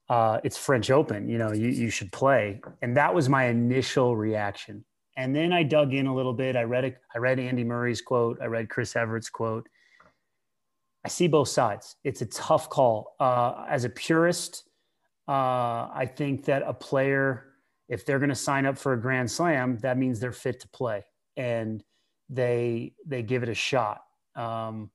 [0.09, 1.29] uh, it's French Open.
[1.29, 4.85] You know, you you should play, and that was my initial reaction.
[5.17, 6.57] And then I dug in a little bit.
[6.57, 8.39] I read a, I read Andy Murray's quote.
[8.43, 9.69] I read Chris Evert's quote,
[11.05, 11.97] I see both sides.
[12.05, 13.17] It's a tough call.
[13.19, 14.65] Uh, as a purist,
[15.29, 17.47] uh, I think that a player,
[17.89, 20.69] if they're going to sign up for a Grand Slam, that means they're fit to
[20.69, 21.05] play,
[21.37, 21.83] and
[22.29, 24.03] they they give it a shot.
[24.37, 24.91] Um,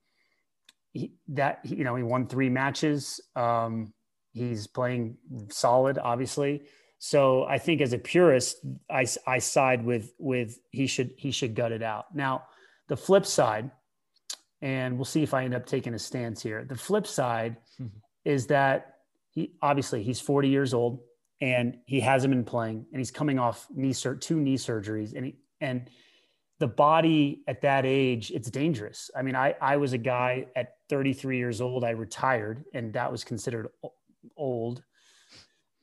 [0.94, 3.20] he, that you know, he won three matches.
[3.36, 3.94] Um,
[4.32, 5.18] he's playing
[5.50, 6.64] solid, obviously.
[7.00, 8.58] So I think as a purist,
[8.90, 12.16] I, I side with with he should he should gut it out.
[12.16, 12.44] Now,
[12.88, 13.70] the flip side
[14.62, 16.66] and we'll see if I end up taking a stance here.
[16.68, 17.98] The flip side mm-hmm.
[18.26, 18.96] is that
[19.32, 21.00] he obviously he's 40 years old
[21.42, 25.28] and he hasn't been playing and he's coming off knee sur- two knee surgeries and
[25.28, 25.90] he, and
[26.60, 29.12] the body at that age it's dangerous.
[29.16, 33.12] I mean I I was a guy at 33 years old I retired and that
[33.12, 33.68] was considered
[34.36, 34.84] old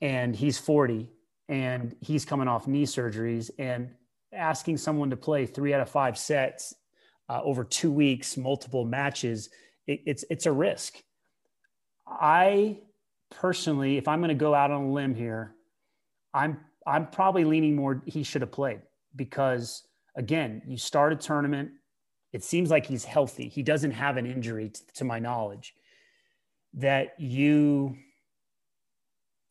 [0.00, 1.10] and he's 40
[1.48, 3.90] and he's coming off knee surgeries and
[4.32, 6.74] asking someone to play 3 out of 5 sets
[7.28, 9.50] uh, over two weeks, multiple matches,
[9.86, 11.02] it, it's it's a risk.
[12.06, 12.78] I
[13.30, 15.54] personally, if I'm going to go out on a limb here,
[16.32, 18.80] I'm I'm probably leaning more he should have played
[19.16, 19.82] because
[20.16, 21.70] again, you start a tournament.
[22.32, 23.48] It seems like he's healthy.
[23.48, 25.72] He doesn't have an injury, t- to my knowledge.
[26.74, 27.96] That you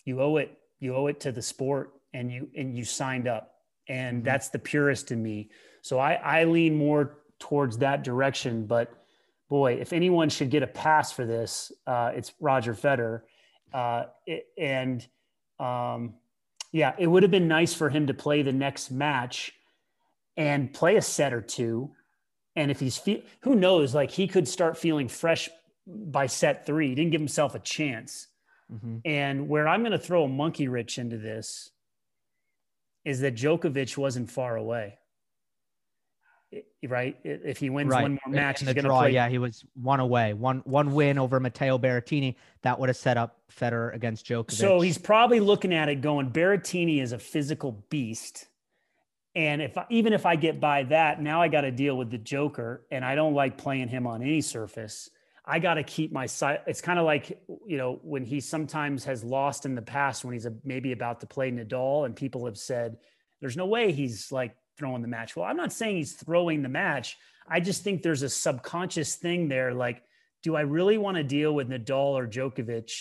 [0.06, 3.56] you owe it you owe it to the sport and you and you signed up
[3.88, 4.26] and mm-hmm.
[4.26, 5.50] that's the purest in me
[5.82, 8.66] so i i lean more towards that direction.
[8.66, 8.94] But
[9.50, 13.24] boy, if anyone should get a pass for this, uh, it's Roger Federer.
[13.74, 15.06] Uh, it, and
[15.60, 16.14] um,
[16.72, 19.52] yeah, it would have been nice for him to play the next match
[20.38, 21.92] and play a set or two.
[22.56, 25.50] And if he's fe- who knows, like he could start feeling fresh
[25.86, 26.90] by set three.
[26.90, 28.28] He didn't give himself a chance.
[28.72, 29.00] Mm-hmm.
[29.04, 31.72] And where I'm going to throw a monkey wrench into this
[33.04, 34.98] is that Djokovic wasn't far away
[36.88, 37.18] right?
[37.24, 38.04] If he wins right.
[38.04, 39.12] one more match, in the draw, play.
[39.12, 42.36] yeah, he was one away, one one win over Matteo Berrettini.
[42.62, 44.52] That would have set up Federer against Djokovic.
[44.52, 48.48] So he's probably looking at it going, Berrettini is a physical beast,
[49.36, 52.18] and if even if I get by that, now I got to deal with the
[52.18, 55.10] Joker, and I don't like playing him on any surface.
[55.46, 56.62] I got to keep my side.
[56.68, 60.34] It's kind of like you know when he sometimes has lost in the past when
[60.34, 62.98] he's a, maybe about to play Nadal, and people have said,
[63.42, 65.36] "There's no way he's like throwing the match.
[65.36, 67.18] Well, I'm not saying he's throwing the match.
[67.48, 69.74] I just think there's a subconscious thing there.
[69.74, 70.04] Like,
[70.44, 72.92] do I really want to deal with Nadal or Djokovic,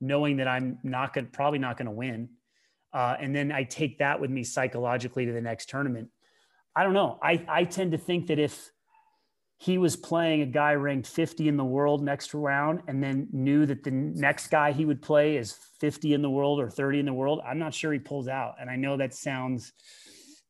[0.00, 2.30] knowing that I'm not going, probably not going to win?
[2.92, 6.08] uh, and then I take that with me psychologically to the next tournament.
[6.74, 7.18] I don't know.
[7.22, 8.70] I I tend to think that if
[9.58, 13.66] he was playing a guy ranked 50 in the world next round and then knew
[13.66, 17.04] that the next guy he would play is 50 in the world or 30 in
[17.04, 18.54] the world, I'm not sure he pulls out.
[18.58, 19.74] And I know that sounds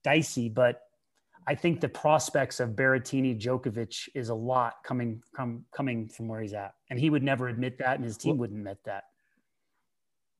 [0.03, 0.80] dicey, but
[1.46, 6.40] I think the prospects of Berrettini Djokovic is a lot coming come, coming from where
[6.40, 6.74] he's at.
[6.90, 9.05] And he would never admit that and his team wouldn't admit that.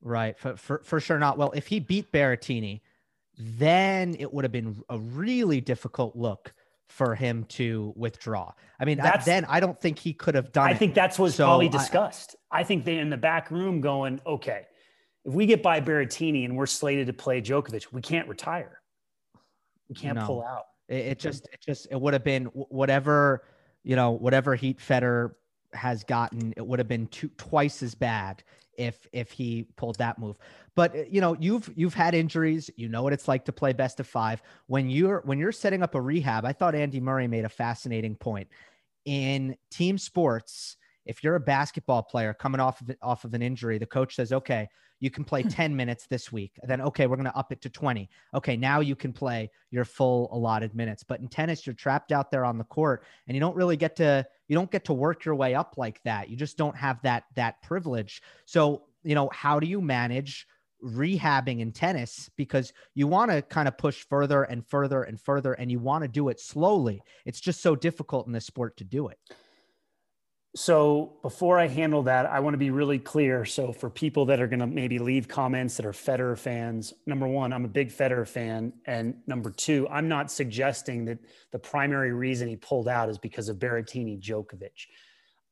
[0.01, 0.37] Right.
[0.37, 1.37] For, for, for sure not.
[1.37, 2.81] Well, if he beat Berrettini,
[3.37, 6.53] then it would have been a really difficult look
[6.87, 8.51] for him to withdraw.
[8.79, 10.77] I mean, I, then I don't think he could have done I it.
[10.77, 12.35] think that's what's so probably discussed.
[12.51, 14.67] I, I, think they in the back room going, okay,
[15.23, 18.80] if we get by Berrettini and we're slated to play Djokovic, we can't retire.
[19.91, 20.25] We can't no.
[20.25, 20.63] pull out.
[20.87, 23.43] It, it just, it just, it would have been whatever,
[23.83, 25.33] you know, whatever heat Federer
[25.73, 28.43] has gotten, it would have been two, twice as bad
[28.77, 30.37] if if he pulled that move.
[30.75, 32.69] But uh, you know, you've you've had injuries.
[32.75, 34.41] You know what it's like to play best of five.
[34.67, 38.15] When you're when you're setting up a rehab, I thought Andy Murray made a fascinating
[38.15, 38.47] point.
[39.05, 43.77] In team sports, if you're a basketball player coming off of off of an injury,
[43.77, 44.67] the coach says, "Okay,
[45.01, 45.49] you can play hmm.
[45.49, 46.53] 10 minutes this week.
[46.63, 48.09] Then, okay, we're going to up it to 20.
[48.35, 51.03] Okay, now you can play your full allotted minutes.
[51.03, 53.95] But in tennis, you're trapped out there on the court and you don't really get
[53.97, 56.29] to, you don't get to work your way up like that.
[56.29, 58.21] You just don't have that, that privilege.
[58.45, 60.47] So, you know, how do you manage
[60.83, 65.53] rehabbing in tennis because you want to kind of push further and further and further
[65.53, 67.03] and you want to do it slowly.
[67.25, 69.19] It's just so difficult in this sport to do it.
[70.53, 73.45] So before I handle that, I want to be really clear.
[73.45, 77.25] So for people that are going to maybe leave comments that are Federer fans, number
[77.25, 81.19] one, I'm a big Federer fan, and number two, I'm not suggesting that
[81.51, 84.87] the primary reason he pulled out is because of Berrettini Djokovic.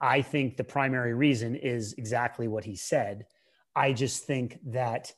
[0.02, 3.26] I think the primary reason is exactly what he said.
[3.74, 5.14] I just think that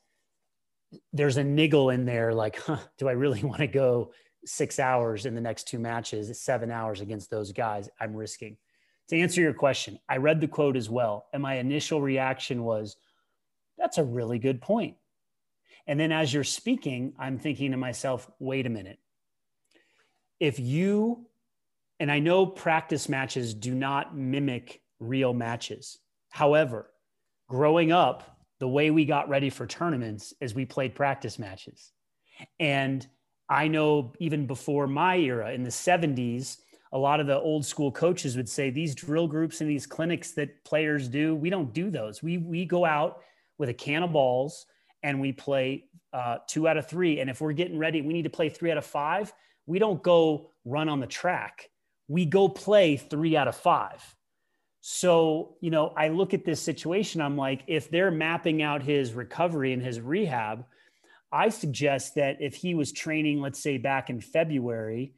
[1.12, 4.14] there's a niggle in there, like, huh, do I really want to go
[4.46, 7.90] six hours in the next two matches, seven hours against those guys?
[8.00, 8.58] I'm risking
[9.12, 11.28] to answer your question, I read the quote as well.
[11.34, 12.96] And my initial reaction was,
[13.78, 14.96] that's a really good point.
[15.86, 19.00] And then as you're speaking, I'm thinking to myself, wait a minute.
[20.40, 21.26] If you,
[22.00, 25.98] and I know practice matches do not mimic real matches.
[26.30, 26.90] However,
[27.50, 31.92] growing up, the way we got ready for tournaments is we played practice matches.
[32.62, 33.06] And
[33.50, 36.60] I know even before my era in the 70s,
[36.94, 40.32] a lot of the old school coaches would say these drill groups and these clinics
[40.32, 42.22] that players do, we don't do those.
[42.22, 43.22] We we go out
[43.58, 44.66] with a can of balls
[45.04, 47.20] and we play uh, two out of three.
[47.20, 49.34] And if we're getting ready, we need to play three out of five.
[49.66, 51.70] We don't go run on the track.
[52.08, 54.04] We go play three out of five.
[54.82, 59.14] So, you know, I look at this situation, I'm like, if they're mapping out his
[59.14, 60.66] recovery and his rehab,
[61.32, 65.14] I suggest that if he was training, let's say back in February,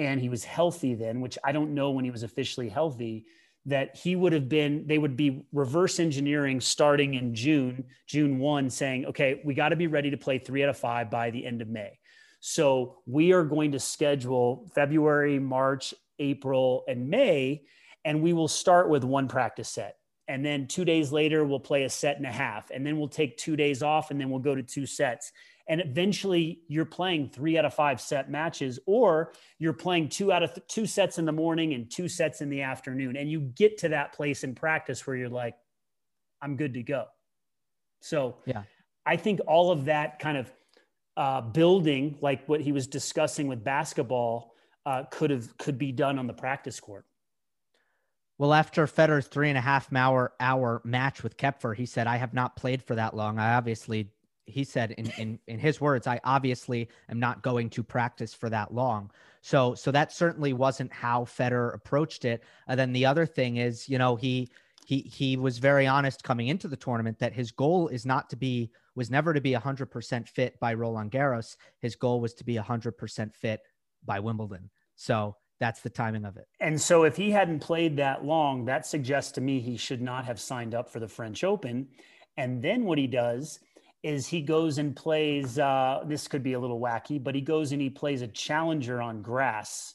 [0.00, 3.26] and he was healthy then, which I don't know when he was officially healthy,
[3.66, 8.70] that he would have been, they would be reverse engineering starting in June, June 1,
[8.70, 11.44] saying, okay, we got to be ready to play three out of five by the
[11.44, 11.98] end of May.
[12.40, 17.64] So we are going to schedule February, March, April, and May,
[18.02, 19.96] and we will start with one practice set.
[20.28, 22.70] And then two days later, we'll play a set and a half.
[22.70, 25.30] And then we'll take two days off, and then we'll go to two sets
[25.70, 30.42] and eventually you're playing three out of five set matches or you're playing two out
[30.42, 33.40] of th- two sets in the morning and two sets in the afternoon and you
[33.40, 35.54] get to that place in practice where you're like
[36.42, 37.06] i'm good to go.
[38.00, 38.64] So yeah.
[39.06, 40.52] I think all of that kind of
[41.16, 44.54] uh, building like what he was discussing with basketball
[44.86, 47.04] uh, could have could be done on the practice court.
[48.38, 52.16] Well, after Federer's three and a half hour hour match with Koepfer, he said, "I
[52.16, 53.38] have not played for that long.
[53.38, 54.10] I obviously
[54.50, 58.50] he said in, in in his words i obviously am not going to practice for
[58.50, 63.26] that long so so that certainly wasn't how federer approached it and then the other
[63.26, 64.48] thing is you know he
[64.86, 68.36] he he was very honest coming into the tournament that his goal is not to
[68.36, 72.56] be was never to be 100% fit by roland garros his goal was to be
[72.56, 73.60] 100% fit
[74.04, 76.48] by wimbledon so that's the timing of it.
[76.58, 80.24] And so if he hadn't played that long, that suggests to me he should not
[80.24, 81.86] have signed up for the French Open.
[82.36, 83.60] And then what he does
[84.02, 87.72] is he goes and plays uh, this could be a little wacky but he goes
[87.72, 89.94] and he plays a challenger on grass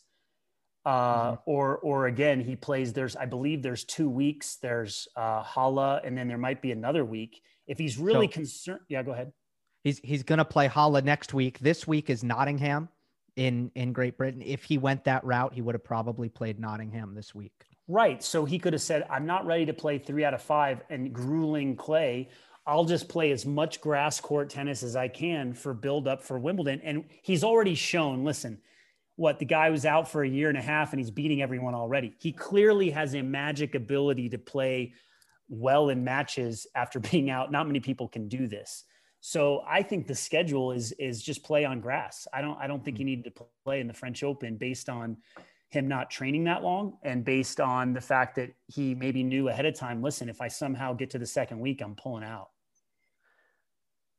[0.85, 1.35] uh, mm-hmm.
[1.45, 6.17] or or again he plays there's i believe there's two weeks there's uh, Halle and
[6.17, 7.41] then there might be another week.
[7.67, 9.31] If he's really so concerned yeah go ahead.
[9.83, 11.59] He's he's going to play Halle next week.
[11.59, 12.89] This week is nottingham
[13.35, 14.41] in in great britain.
[14.43, 17.53] If he went that route he would have probably played nottingham this week.
[17.87, 18.23] Right.
[18.23, 21.11] So he could have said i'm not ready to play three out of five and
[21.11, 22.29] grueling clay
[22.67, 26.39] I'll just play as much grass court tennis as I can for build up for
[26.39, 26.81] Wimbledon.
[26.83, 28.59] And he's already shown, listen,
[29.17, 31.75] what the guy was out for a year and a half and he's beating everyone
[31.75, 32.13] already.
[32.19, 34.93] He clearly has a magic ability to play
[35.47, 37.51] well in matches after being out.
[37.51, 38.83] Not many people can do this.
[39.21, 42.27] So I think the schedule is is just play on grass.
[42.31, 43.31] I don't I don't think you need to
[43.63, 45.17] play in the French Open based on
[45.69, 49.65] him not training that long and based on the fact that he maybe knew ahead
[49.65, 52.49] of time, listen, if I somehow get to the second week, I'm pulling out.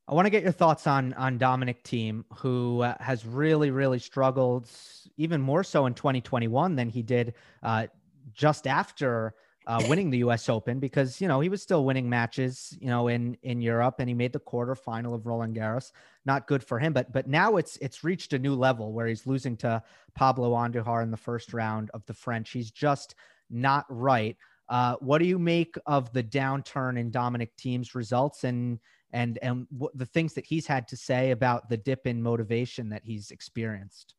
[0.08, 3.98] I want to get your thoughts on on Dominic Thiem, who uh, has really, really
[3.98, 4.68] struggled,
[5.16, 7.88] even more so in 2021 than he did uh,
[8.32, 9.34] just after
[9.66, 10.48] uh, winning the U.S.
[10.48, 14.08] Open because you know he was still winning matches, you know, in in Europe, and
[14.08, 15.90] he made the quarterfinal of Roland Garros.
[16.24, 19.26] Not good for him, but but now it's it's reached a new level where he's
[19.26, 19.82] losing to
[20.14, 22.50] Pablo Andujar in the first round of the French.
[22.50, 23.16] He's just
[23.50, 24.36] not right.
[24.68, 28.80] Uh, what do you make of the downturn in Dominic Thiem's results and
[29.12, 32.88] and and what the things that he's had to say about the dip in motivation
[32.90, 34.14] that he's experienced?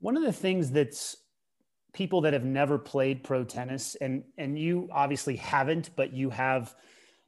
[0.00, 1.16] One of the things that's
[1.92, 6.74] people that have never played pro tennis and and you obviously haven't but you have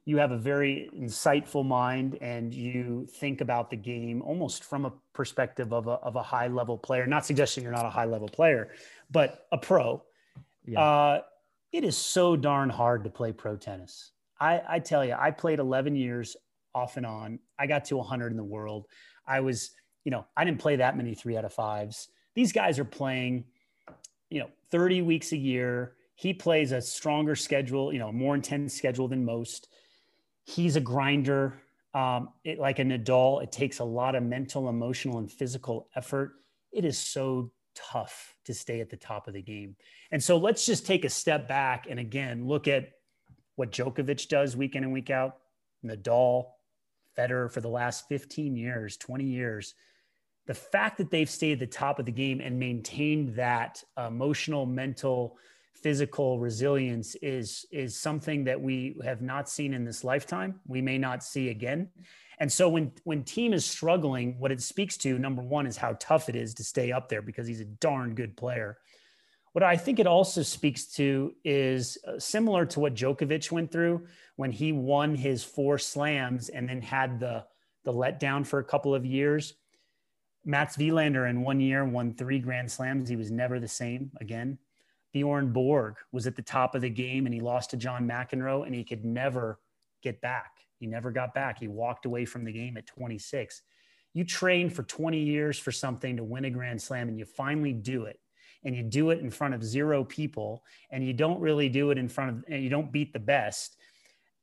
[0.05, 4.93] you have a very insightful mind and you think about the game almost from a
[5.13, 8.27] perspective of a, of a high level player not suggesting you're not a high level
[8.27, 8.69] player
[9.11, 10.01] but a pro
[10.65, 10.79] yeah.
[10.79, 11.21] uh,
[11.71, 15.59] it is so darn hard to play pro tennis I, I tell you i played
[15.59, 16.37] 11 years
[16.75, 17.39] off and on.
[17.57, 18.87] I got to 100 in the world.
[19.25, 19.71] I was
[20.03, 22.09] you know i didn't play that many three out of fives.
[22.35, 23.45] These guys are playing
[24.29, 25.93] you know 30 weeks a year.
[26.15, 29.67] He plays a stronger schedule you know more intense schedule than most.
[30.45, 31.55] He's a grinder.
[31.93, 36.33] Um, it, like a nadal it takes a lot of mental emotional and physical effort.
[36.71, 39.75] It is so tough to stay at the top of the game.
[40.11, 42.89] And so let's just take a step back and again look at
[43.55, 45.37] what Djokovic does week in and week out.
[45.85, 46.45] Nadal
[47.17, 49.75] Federer for the last 15 years 20 years
[50.45, 54.65] the fact that they've stayed at the top of the game and maintained that emotional,
[54.65, 55.37] mental,
[55.73, 60.59] physical resilience is is something that we have not seen in this lifetime.
[60.67, 61.89] We may not see again.
[62.39, 65.95] And so when when Thiem is struggling, what it speaks to number one is how
[65.99, 68.77] tough it is to stay up there because he's a darn good player.
[69.53, 74.07] What I think it also speaks to is uh, similar to what Djokovic went through
[74.35, 77.45] when he won his four slams and then had the
[77.85, 79.55] the letdown for a couple of years
[80.45, 83.07] Mats Wilander in one year won three Grand Slams.
[83.07, 84.57] He was never the same again.
[85.13, 88.65] Bjorn Borg was at the top of the game and he lost to John McEnroe
[88.65, 89.59] and he could never
[90.01, 90.51] get back.
[90.79, 91.59] He never got back.
[91.59, 93.61] He walked away from the game at 26.
[94.13, 97.73] You train for 20 years for something to win a Grand Slam and you finally
[97.73, 98.19] do it.
[98.65, 101.97] And you do it in front of zero people and you don't really do it
[101.97, 103.77] in front of, and you don't beat the best.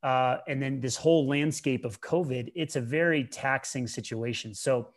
[0.02, 4.54] Uh, and then this whole landscape of COVID, it's a very taxing situation.
[4.54, 4.88] So,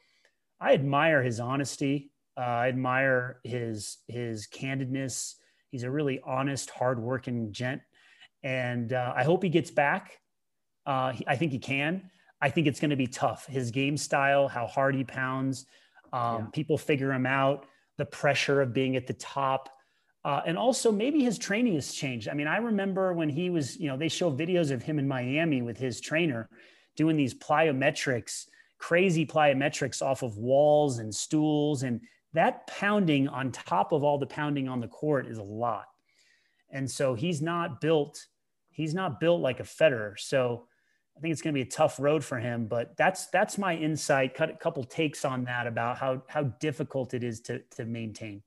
[0.64, 2.12] I admire his honesty.
[2.38, 5.36] Uh, I admire his his candidness.
[5.72, 7.82] He's a really honest, hardworking gent,
[8.44, 10.20] and uh, I hope he gets back.
[10.86, 12.10] Uh, he, I think he can.
[12.42, 13.46] I think it's going to be tough.
[13.46, 15.66] His game style, how hard he pounds,
[16.14, 16.46] um, yeah.
[16.54, 17.66] people figure him out.
[17.98, 19.70] The pressure of being at the top.
[20.26, 22.30] Uh, and also maybe his training has changed.
[22.30, 25.08] I mean, I remember when he was, you know, they show videos of him in
[25.08, 26.50] Miami with his trainer
[26.96, 28.46] doing these plyometrics
[28.84, 31.84] crazy plyometrics off of walls and stools.
[31.84, 32.02] And
[32.34, 35.86] that pounding on top of all the pounding on the court is a lot.
[36.70, 38.28] And so he's not built,
[38.72, 40.20] he's not built like a Federer.
[40.20, 40.68] So
[41.16, 43.74] I think it's going to be a tough road for him, but that's that's my
[43.74, 44.34] insight.
[44.34, 48.42] Cut a couple takes on that about how how difficult it is to to maintain.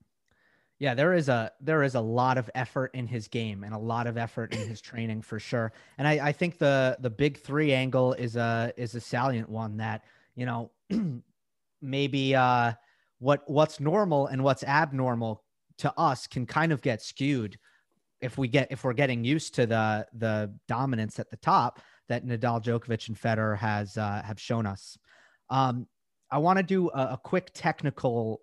[0.79, 3.79] Yeah, there is a there is a lot of effort in his game and a
[3.79, 5.73] lot of effort in his training for sure.
[5.97, 9.77] And I, I think the the big three angle is a is a salient one
[9.77, 10.03] that
[10.37, 10.71] you know,
[11.81, 12.71] maybe uh,
[13.19, 15.43] what what's normal and what's abnormal
[15.79, 17.57] to us can kind of get skewed
[18.21, 22.25] if we get if we're getting used to the the dominance at the top that
[22.25, 24.97] Nadal, Djokovic, and Federer has uh, have shown us.
[25.49, 25.87] Um,
[26.31, 28.41] I want to do a, a, quick technical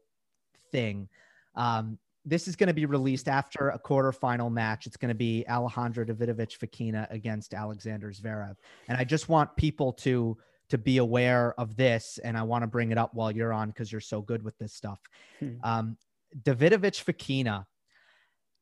[0.73, 1.09] thing.
[1.55, 4.87] Um, this is going to be released after a quarterfinal match.
[4.87, 8.57] It's going to be Alejandro Davidovich Fokina against Alexander Zverev,
[8.89, 10.37] and I just want people to
[10.71, 12.19] to be aware of this.
[12.25, 14.57] And I want to bring it up while you're on because you're so good with
[14.59, 14.99] this stuff.
[15.39, 15.57] Hmm.
[15.63, 15.97] Um,
[16.43, 17.67] Davidovich Fokina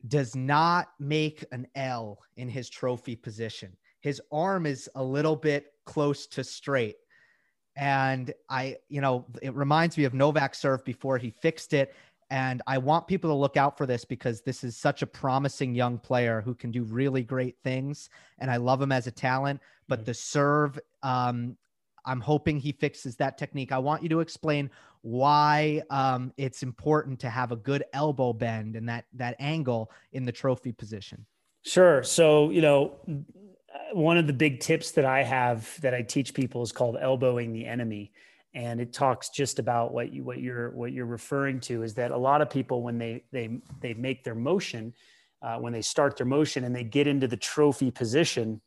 [0.09, 3.77] does not make an L in his trophy position.
[4.01, 6.97] His arm is a little bit close to straight.
[7.77, 11.95] And I, you know, it reminds me of Novak serve before he fixed it.
[12.33, 15.75] And I want people to look out for this because this is such a promising
[15.75, 18.09] young player who can do really great things.
[18.39, 19.61] And I love him as a talent.
[19.87, 20.07] But mm-hmm.
[20.07, 21.59] the serve, um,
[22.07, 23.71] I'm hoping he fixes that technique.
[23.71, 24.71] I want you to explain
[25.03, 30.25] why um, it's important to have a good elbow bend and that that angle in
[30.25, 31.27] the trophy position.
[31.65, 32.03] Sure.
[32.03, 32.95] So you know,
[33.93, 37.53] one of the big tips that I have that I teach people is called elbowing
[37.53, 38.11] the enemy
[38.55, 42.11] and it talks just about what you what you're what you're referring to is that
[42.11, 44.93] a lot of people when they they they make their motion
[45.43, 48.61] uh, when they start their motion and they get into the trophy position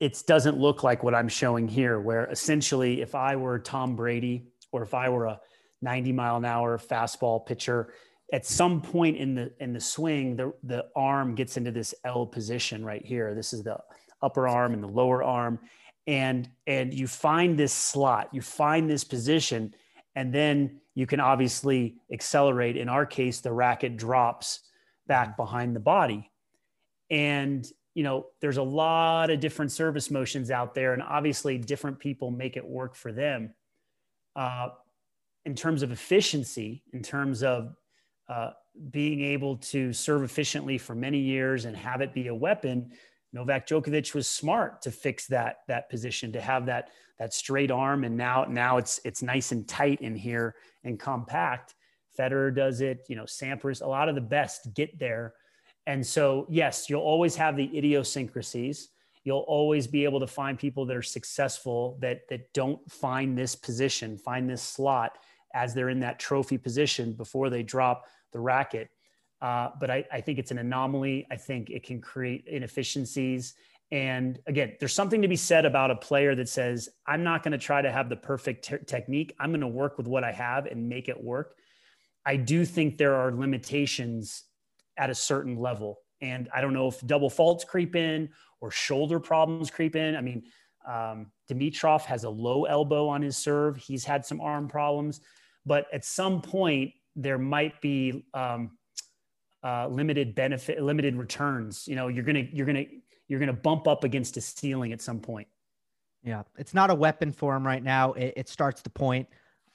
[0.00, 4.46] it doesn't look like what i'm showing here where essentially if i were tom brady
[4.72, 5.40] or if i were a
[5.82, 7.92] 90 mile an hour fastball pitcher
[8.32, 12.26] at some point in the in the swing the the arm gets into this l
[12.26, 13.34] position right here.
[13.34, 13.78] This is the
[14.22, 15.58] upper arm and the lower arm
[16.10, 19.72] and and you find this slot you find this position
[20.16, 24.60] and then you can obviously accelerate in our case the racket drops
[25.06, 25.42] back mm-hmm.
[25.42, 26.28] behind the body
[27.10, 32.00] and you know there's a lot of different service motions out there and obviously different
[32.00, 33.54] people make it work for them
[34.34, 34.68] uh,
[35.44, 37.76] in terms of efficiency in terms of
[38.28, 38.50] uh,
[38.90, 42.90] being able to serve efficiently for many years and have it be a weapon
[43.32, 48.04] Novak Djokovic was smart to fix that that position to have that that straight arm
[48.04, 51.74] and now now it's it's nice and tight in here and compact.
[52.18, 55.34] Federer does it, you know, Sampras, a lot of the best get there.
[55.86, 58.88] And so yes, you'll always have the idiosyncrasies.
[59.22, 63.54] You'll always be able to find people that are successful that that don't find this
[63.54, 65.18] position, find this slot
[65.54, 68.90] as they're in that trophy position before they drop the racket.
[69.40, 71.26] Uh, but I, I think it's an anomaly.
[71.30, 73.54] I think it can create inefficiencies.
[73.92, 77.52] And again, there's something to be said about a player that says, I'm not going
[77.52, 79.34] to try to have the perfect te- technique.
[79.40, 81.56] I'm going to work with what I have and make it work.
[82.24, 84.44] I do think there are limitations
[84.96, 85.98] at a certain level.
[86.20, 88.28] And I don't know if double faults creep in
[88.60, 90.14] or shoulder problems creep in.
[90.14, 90.44] I mean,
[90.86, 93.76] um, Dimitrov has a low elbow on his serve.
[93.76, 95.20] He's had some arm problems.
[95.66, 98.78] But at some point, there might be um,
[99.62, 101.86] uh, limited benefit, limited returns.
[101.86, 102.84] You know, you're gonna you're gonna
[103.28, 105.48] you're gonna bump up against a ceiling at some point.
[106.22, 108.12] Yeah, it's not a weapon for him right now.
[108.12, 109.28] It, it starts the point,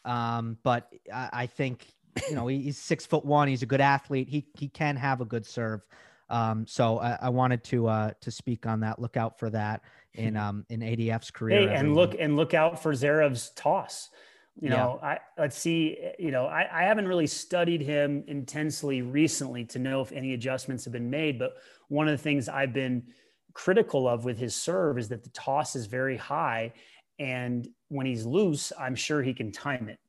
[0.04, 1.88] um, but I, I, think
[2.30, 3.48] you know he's six foot one.
[3.48, 4.30] He's a good athlete.
[4.30, 5.82] He he can have a good serve.
[6.30, 9.00] Um, so I, I, wanted to uh, to speak on that.
[9.00, 9.82] Look out for that
[10.14, 11.70] in um, in ADF's career.
[11.70, 14.10] Hey, and look and look out for Zverev's toss.
[14.60, 15.10] You know, yeah.
[15.10, 15.98] I let's see.
[16.02, 20.34] Eh, you know, I, I haven't really studied him intensely recently to know if any
[20.34, 21.38] adjustments have been made.
[21.38, 21.58] But
[21.90, 23.04] one of the things I've been
[23.54, 26.74] critical of with his serve is that the toss is very high,
[27.20, 30.00] and when he's loose, I'm sure he can time it.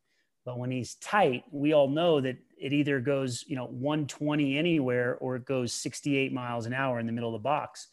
[0.45, 5.17] But when he's tight, we all know that it either goes, you know, 120 anywhere
[5.17, 7.89] or it goes 68 miles an hour in the middle of the box.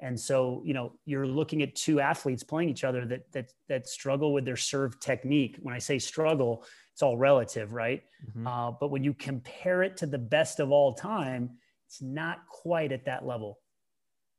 [0.00, 3.88] And so, you know, you're looking at two athletes playing each other that that that
[3.88, 5.56] struggle with their serve technique.
[5.60, 8.02] When I say struggle, it's all relative, right?
[8.28, 8.46] Mm-hmm.
[8.46, 11.50] Uh, but when you compare it to the best of all time,
[11.86, 13.58] it's not quite at that level.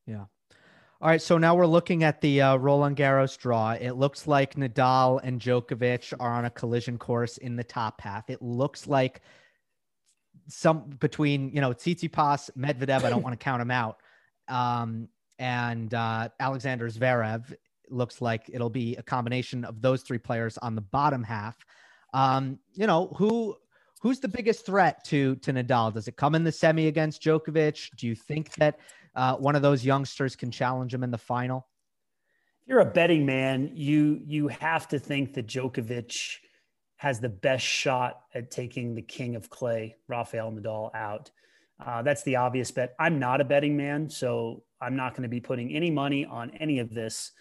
[0.05, 0.25] Yeah.
[1.01, 3.71] All right, so now we're looking at the uh, Roland Garros draw.
[3.71, 8.29] It looks like Nadal and Djokovic are on a collision course in the top half.
[8.29, 9.21] It looks like
[10.49, 13.05] some between you know Tsitsipas, Medvedev.
[13.05, 14.01] I don't want to count them out.
[14.49, 15.07] Um,
[15.39, 17.55] and uh, Alexander Zverev
[17.89, 21.57] looks like it'll be a combination of those three players on the bottom half.
[22.13, 23.55] Um, you know who
[24.01, 25.93] who's the biggest threat to to Nadal?
[25.93, 27.95] Does it come in the semi against Djokovic?
[27.97, 28.79] Do you think that
[29.15, 31.67] uh, one of those youngsters can challenge him in the final?
[32.61, 36.37] If you're a betting man, you you have to think that Djokovic
[36.97, 41.31] has the best shot at taking the king of clay, Rafael Nadal, out.
[41.83, 42.93] Uh, that's the obvious bet.
[42.99, 46.51] I'm not a betting man, so I'm not going to be putting any money on
[46.51, 47.31] any of this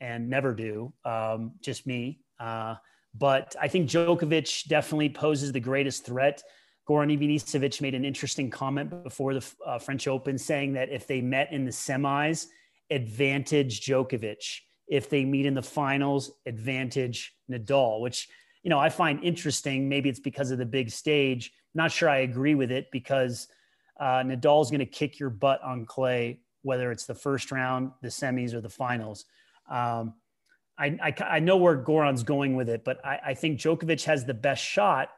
[0.00, 0.92] and never do.
[1.04, 2.20] Um, just me.
[2.38, 2.74] Uh,
[3.14, 6.42] but I think Djokovic definitely poses the greatest threat.
[6.88, 11.20] Goran Ivanisevic made an interesting comment before the uh, French Open saying that if they
[11.20, 12.46] met in the semis,
[12.90, 14.60] advantage Djokovic.
[14.88, 18.28] If they meet in the finals, advantage Nadal, which,
[18.62, 19.88] you know, I find interesting.
[19.88, 21.52] Maybe it's because of the big stage.
[21.74, 23.48] Not sure I agree with it because–
[24.02, 28.08] uh, Nadal's going to kick your butt on clay, whether it's the first round, the
[28.08, 29.24] semis, or the finals.
[29.70, 30.14] Um,
[30.78, 34.24] I, I, I, know where Goran's going with it, but I, I think Djokovic has
[34.24, 35.10] the best shot.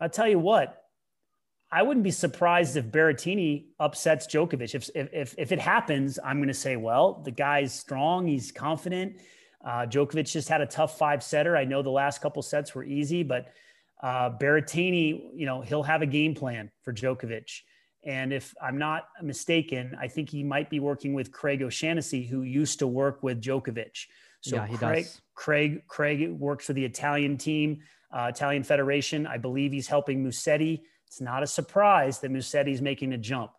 [0.00, 0.82] I'll tell you what,
[1.70, 4.74] I wouldn't be surprised if Berrettini upsets Djokovic.
[4.74, 9.20] If, if, if it happens, I'm going to say, well, the guy's strong, he's confident.
[9.64, 11.56] Uh, Djokovic just had a tough five setter.
[11.56, 13.52] I know the last couple sets were easy, but
[14.02, 17.62] Uh, Berrettini, you know, he'll have a game plan for Djokovic.
[18.04, 22.42] And if I'm not mistaken, I think he might be working with Craig O'Shaughnessy, who
[22.42, 24.06] used to work with Djokovic.
[24.42, 25.22] So yeah, he Craig, does.
[25.34, 27.80] Craig, Craig works for the Italian team,
[28.12, 29.26] uh, Italian Federation.
[29.26, 30.82] I believe he's helping Musetti.
[31.06, 33.52] It's not a surprise that Musetti's making a jump.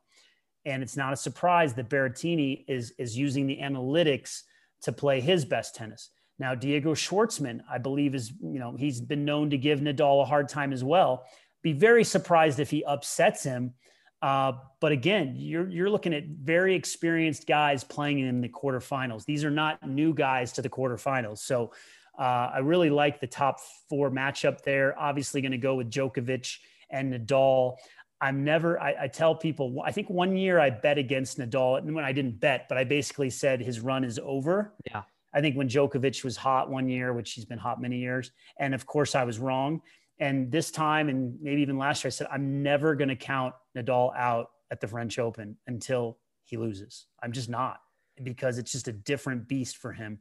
[0.63, 4.41] And it's not a surprise that Berrettini is, is using the analytics
[4.83, 6.11] to play his best tennis.
[6.37, 10.25] Now, Diego Schwartzman, I believe, is, you know, he's been known to give Nadal a
[10.25, 11.25] hard time as well.
[11.63, 13.73] Be very surprised if he upsets him
[14.21, 19.25] uh, but again, you're you're looking at very experienced guys playing in the quarterfinals.
[19.25, 21.39] These are not new guys to the quarterfinals.
[21.39, 21.71] So
[22.17, 23.59] uh, I really like the top
[23.89, 24.97] four matchup there.
[24.97, 26.57] Obviously, going to go with Djokovic
[26.89, 27.75] and Nadal.
[28.21, 28.81] I'm never.
[28.81, 29.81] I, I, tell people.
[29.85, 32.85] I think one year I bet against Nadal, and when I didn't bet, but I
[32.85, 34.73] basically said his run is over.
[34.89, 35.03] Yeah.
[35.33, 38.73] I think when Djokovic was hot one year, which he's been hot many years, and
[38.73, 39.81] of course I was wrong.
[40.19, 43.53] And this time, and maybe even last year, I said, I'm never going to count
[43.75, 47.07] Nadal out at the French Open until he loses.
[47.21, 47.79] I'm just not
[48.23, 50.19] because it's just a different beast for him.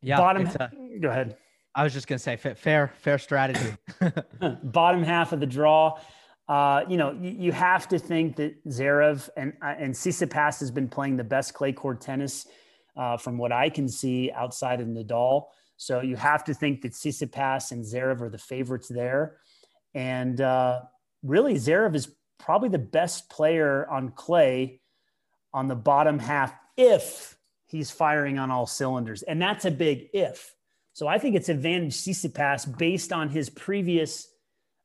[0.00, 0.16] Yeah.
[0.16, 0.70] Bottom, a,
[1.00, 1.36] go ahead.
[1.74, 3.76] I was just going to say fair, fair strategy.
[4.64, 5.98] Bottom half of the draw.
[6.48, 10.72] Uh, you know, you, you, have to think that Zverev and uh, and Tsitsipas has
[10.72, 12.46] been playing the best clay court tennis
[12.96, 15.44] uh, from what I can see outside of Nadal.
[15.82, 19.38] So you have to think that Tsitsipas and Zverev are the favorites there.
[19.94, 20.82] And uh,
[21.24, 22.08] really, Zverev is
[22.38, 24.80] probably the best player on clay
[25.52, 29.24] on the bottom half if he's firing on all cylinders.
[29.24, 30.54] And that's a big if.
[30.92, 34.28] So I think it's advantage Tsitsipas based on his previous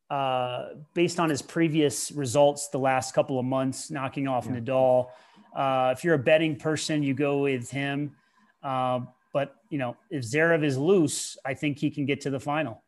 [0.09, 4.53] uh, based on his previous results the last couple of months, knocking off yeah.
[4.53, 5.09] Nadal.
[5.55, 8.15] Uh, if you're a betting person, you go with him.
[8.63, 9.01] Uh,
[9.38, 12.83] but you know, if Zverev is loose, I think he can get to the final.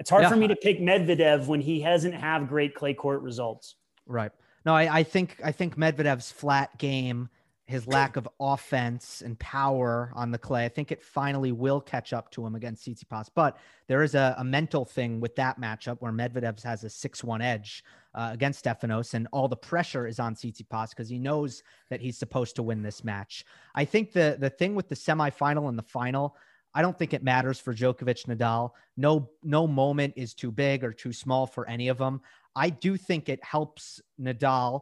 [0.00, 0.28] It's hard yeah.
[0.30, 3.76] for me to pick Medvedev when he hasn't have great clay court results.
[4.08, 4.32] Right.
[4.66, 7.28] No, I, I think I think Medvedev's flat game
[7.70, 10.64] his lack of offense and power on the clay.
[10.64, 13.28] I think it finally will catch up to him against Tsitsipas.
[13.32, 17.40] But there is a, a mental thing with that matchup where Medvedev has a 6-1
[17.40, 22.00] edge uh, against Stefanos, and all the pressure is on Tsitsipas because he knows that
[22.00, 23.44] he's supposed to win this match.
[23.76, 26.36] I think the the thing with the semifinal and the final,
[26.74, 28.70] I don't think it matters for Djokovic Nadal.
[28.96, 32.20] No no moment is too big or too small for any of them.
[32.56, 34.80] I do think it helps Nadal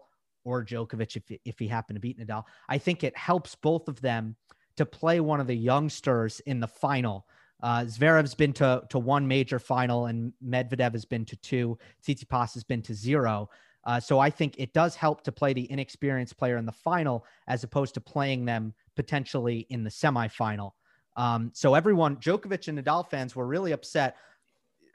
[0.48, 2.44] or Djokovic if, if he happened to beat Nadal.
[2.68, 4.36] I think it helps both of them
[4.76, 7.26] to play one of the youngsters in the final.
[7.62, 11.76] Uh, Zverev's been to, to one major final and Medvedev has been to two.
[12.02, 13.50] Tsitsipas has been to zero.
[13.84, 17.24] Uh, so I think it does help to play the inexperienced player in the final
[17.46, 20.72] as opposed to playing them potentially in the semifinal.
[21.16, 24.16] Um, so everyone, Djokovic and Nadal fans were really upset.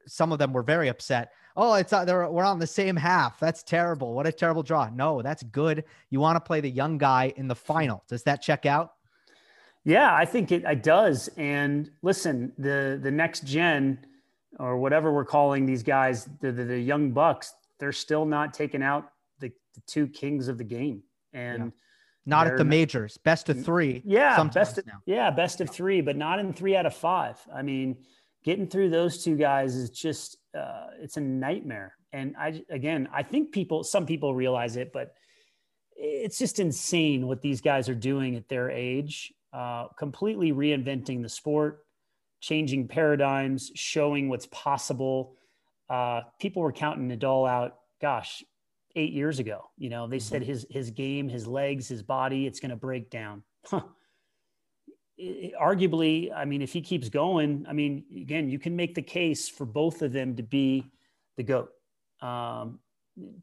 [0.08, 3.40] Some of them were very upset oh, it's uh, we're on the same half.
[3.40, 4.14] That's terrible.
[4.14, 4.90] What a terrible draw.
[4.90, 5.84] No, that's good.
[6.10, 8.04] You want to play the young guy in the final.
[8.08, 8.94] Does that check out?
[9.86, 11.30] Yeah, I think it, it does.
[11.38, 14.00] And listen, the the next gen
[14.60, 18.84] or whatever we're calling these guys, the, the, the young bucks, they're still not taking
[18.84, 21.04] out the, the two kings of the game.
[21.34, 21.70] And yeah.
[22.26, 24.04] not at the majors, best of three.
[24.06, 27.40] Yeah, best of, yeah, best of three, but not in three out of five.
[27.54, 27.98] I mean,
[28.44, 31.96] getting through those two guys is just uh, it's a nightmare.
[32.12, 35.16] And I again, I think people, some people realize it, but
[35.96, 39.34] it's just insane what these guys are doing at their age.
[39.52, 41.86] Uh, completely reinventing the sport,
[42.40, 45.36] changing paradigms, showing what's possible.
[45.90, 47.76] Uh, people were counting Nadal out.
[48.02, 48.44] Gosh,
[48.96, 49.70] eight years ago.
[49.78, 50.24] You know, they mm-hmm.
[50.24, 53.44] said his his game, his legs, his body, it's going to break down.
[55.20, 59.48] Arguably, I mean, if he keeps going, I mean, again, you can make the case
[59.48, 60.92] for both of them to be
[61.38, 61.70] the GOAT.
[62.22, 62.80] Um,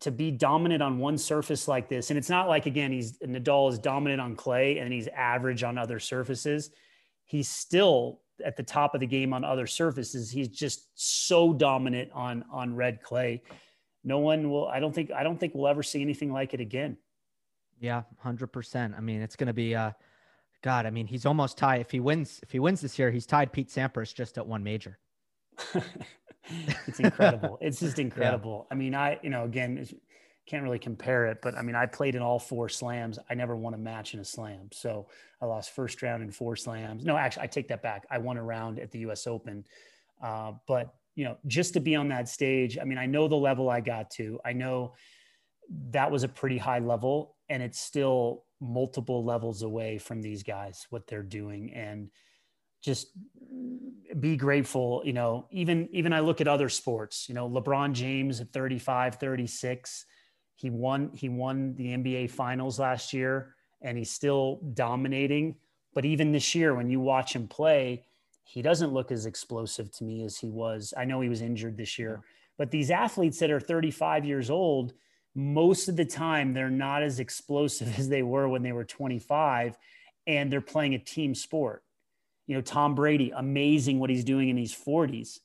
[0.00, 3.70] to be dominant on one surface like this, and it's not like again he's Nadal
[3.70, 6.70] is dominant on clay and he's average on other surfaces.
[7.24, 10.30] He's still at the top of the game on other surfaces.
[10.30, 13.42] He's just so dominant on on red clay.
[14.02, 14.66] No one will.
[14.66, 15.10] I don't think.
[15.12, 16.96] I don't think we'll ever see anything like it again.
[17.78, 18.94] Yeah, hundred percent.
[18.96, 19.74] I mean, it's going to be.
[19.74, 19.92] Uh,
[20.62, 21.80] God, I mean, he's almost tied.
[21.80, 24.62] If he wins, if he wins this year, he's tied Pete Sampras just at one
[24.62, 24.98] major.
[26.86, 27.58] it's incredible.
[27.60, 28.66] it's just incredible.
[28.68, 28.74] Yeah.
[28.74, 29.86] I mean, I, you know, again,
[30.46, 33.18] can't really compare it, but I mean, I played in all four slams.
[33.30, 34.68] I never won a match in a slam.
[34.72, 35.06] So
[35.40, 37.04] I lost first round in four slams.
[37.04, 38.06] No, actually, I take that back.
[38.10, 39.64] I won a round at the US Open.
[40.20, 43.36] Uh, but, you know, just to be on that stage, I mean, I know the
[43.36, 44.40] level I got to.
[44.44, 44.94] I know
[45.90, 50.86] that was a pretty high level and it's still multiple levels away from these guys
[50.90, 51.72] what they're doing.
[51.72, 52.10] And
[52.82, 53.08] just
[54.18, 58.40] be grateful you know even even i look at other sports you know lebron james
[58.40, 60.06] at 35 36
[60.60, 65.56] he won he won the nba finals last year and he's still dominating.
[65.94, 68.04] But even this year when you watch him play
[68.44, 70.92] he doesn't look as explosive to me as he was.
[70.96, 72.22] I know he was injured this year
[72.58, 74.92] but these athletes that are 35 years old
[75.34, 79.76] most of the time they're not as explosive as they were when they were 25
[80.26, 81.82] and they're playing a team sport
[82.50, 85.38] you know, Tom Brady, amazing what he's doing in his 40s.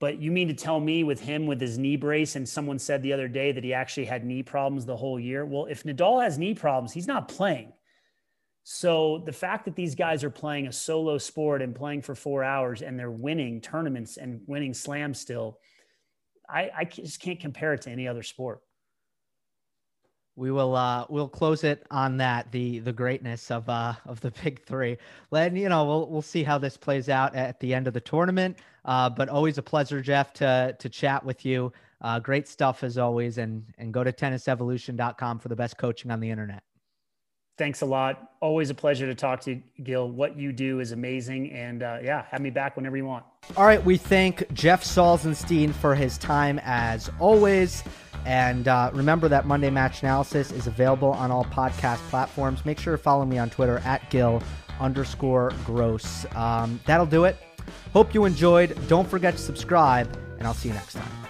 [0.00, 3.02] But you mean to tell me with him with his knee brace, and someone said
[3.02, 5.44] the other day that he actually had knee problems the whole year?
[5.44, 7.74] Well, if Nadal has knee problems, he's not playing.
[8.64, 12.42] So the fact that these guys are playing a solo sport and playing for four
[12.42, 15.58] hours and they're winning tournaments and winning slams still,
[16.48, 18.62] I, I just can't compare it to any other sport
[20.40, 24.30] we will uh we'll close it on that the the greatness of uh of the
[24.42, 24.96] big three.
[25.30, 28.00] Then you know we'll we'll see how this plays out at the end of the
[28.00, 28.56] tournament.
[28.86, 31.72] Uh but always a pleasure jeff to to chat with you.
[32.00, 33.36] Uh great stuff as always.
[33.36, 36.62] And and go to tennisevolution.com for the best coaching on the internet
[37.60, 40.92] thanks a lot always a pleasure to talk to you gil what you do is
[40.92, 43.22] amazing and uh, yeah have me back whenever you want
[43.54, 47.84] all right we thank jeff salzenstein for his time as always
[48.26, 52.66] and uh, remember that Monday Match Analysis is available on all podcast platforms.
[52.66, 54.42] Make sure to follow me on Twitter at Gill
[54.78, 56.26] underscore gross.
[56.34, 57.38] Um, that'll do it.
[57.94, 58.76] Hope you enjoyed.
[58.88, 61.29] Don't forget to subscribe, and I'll see you next time.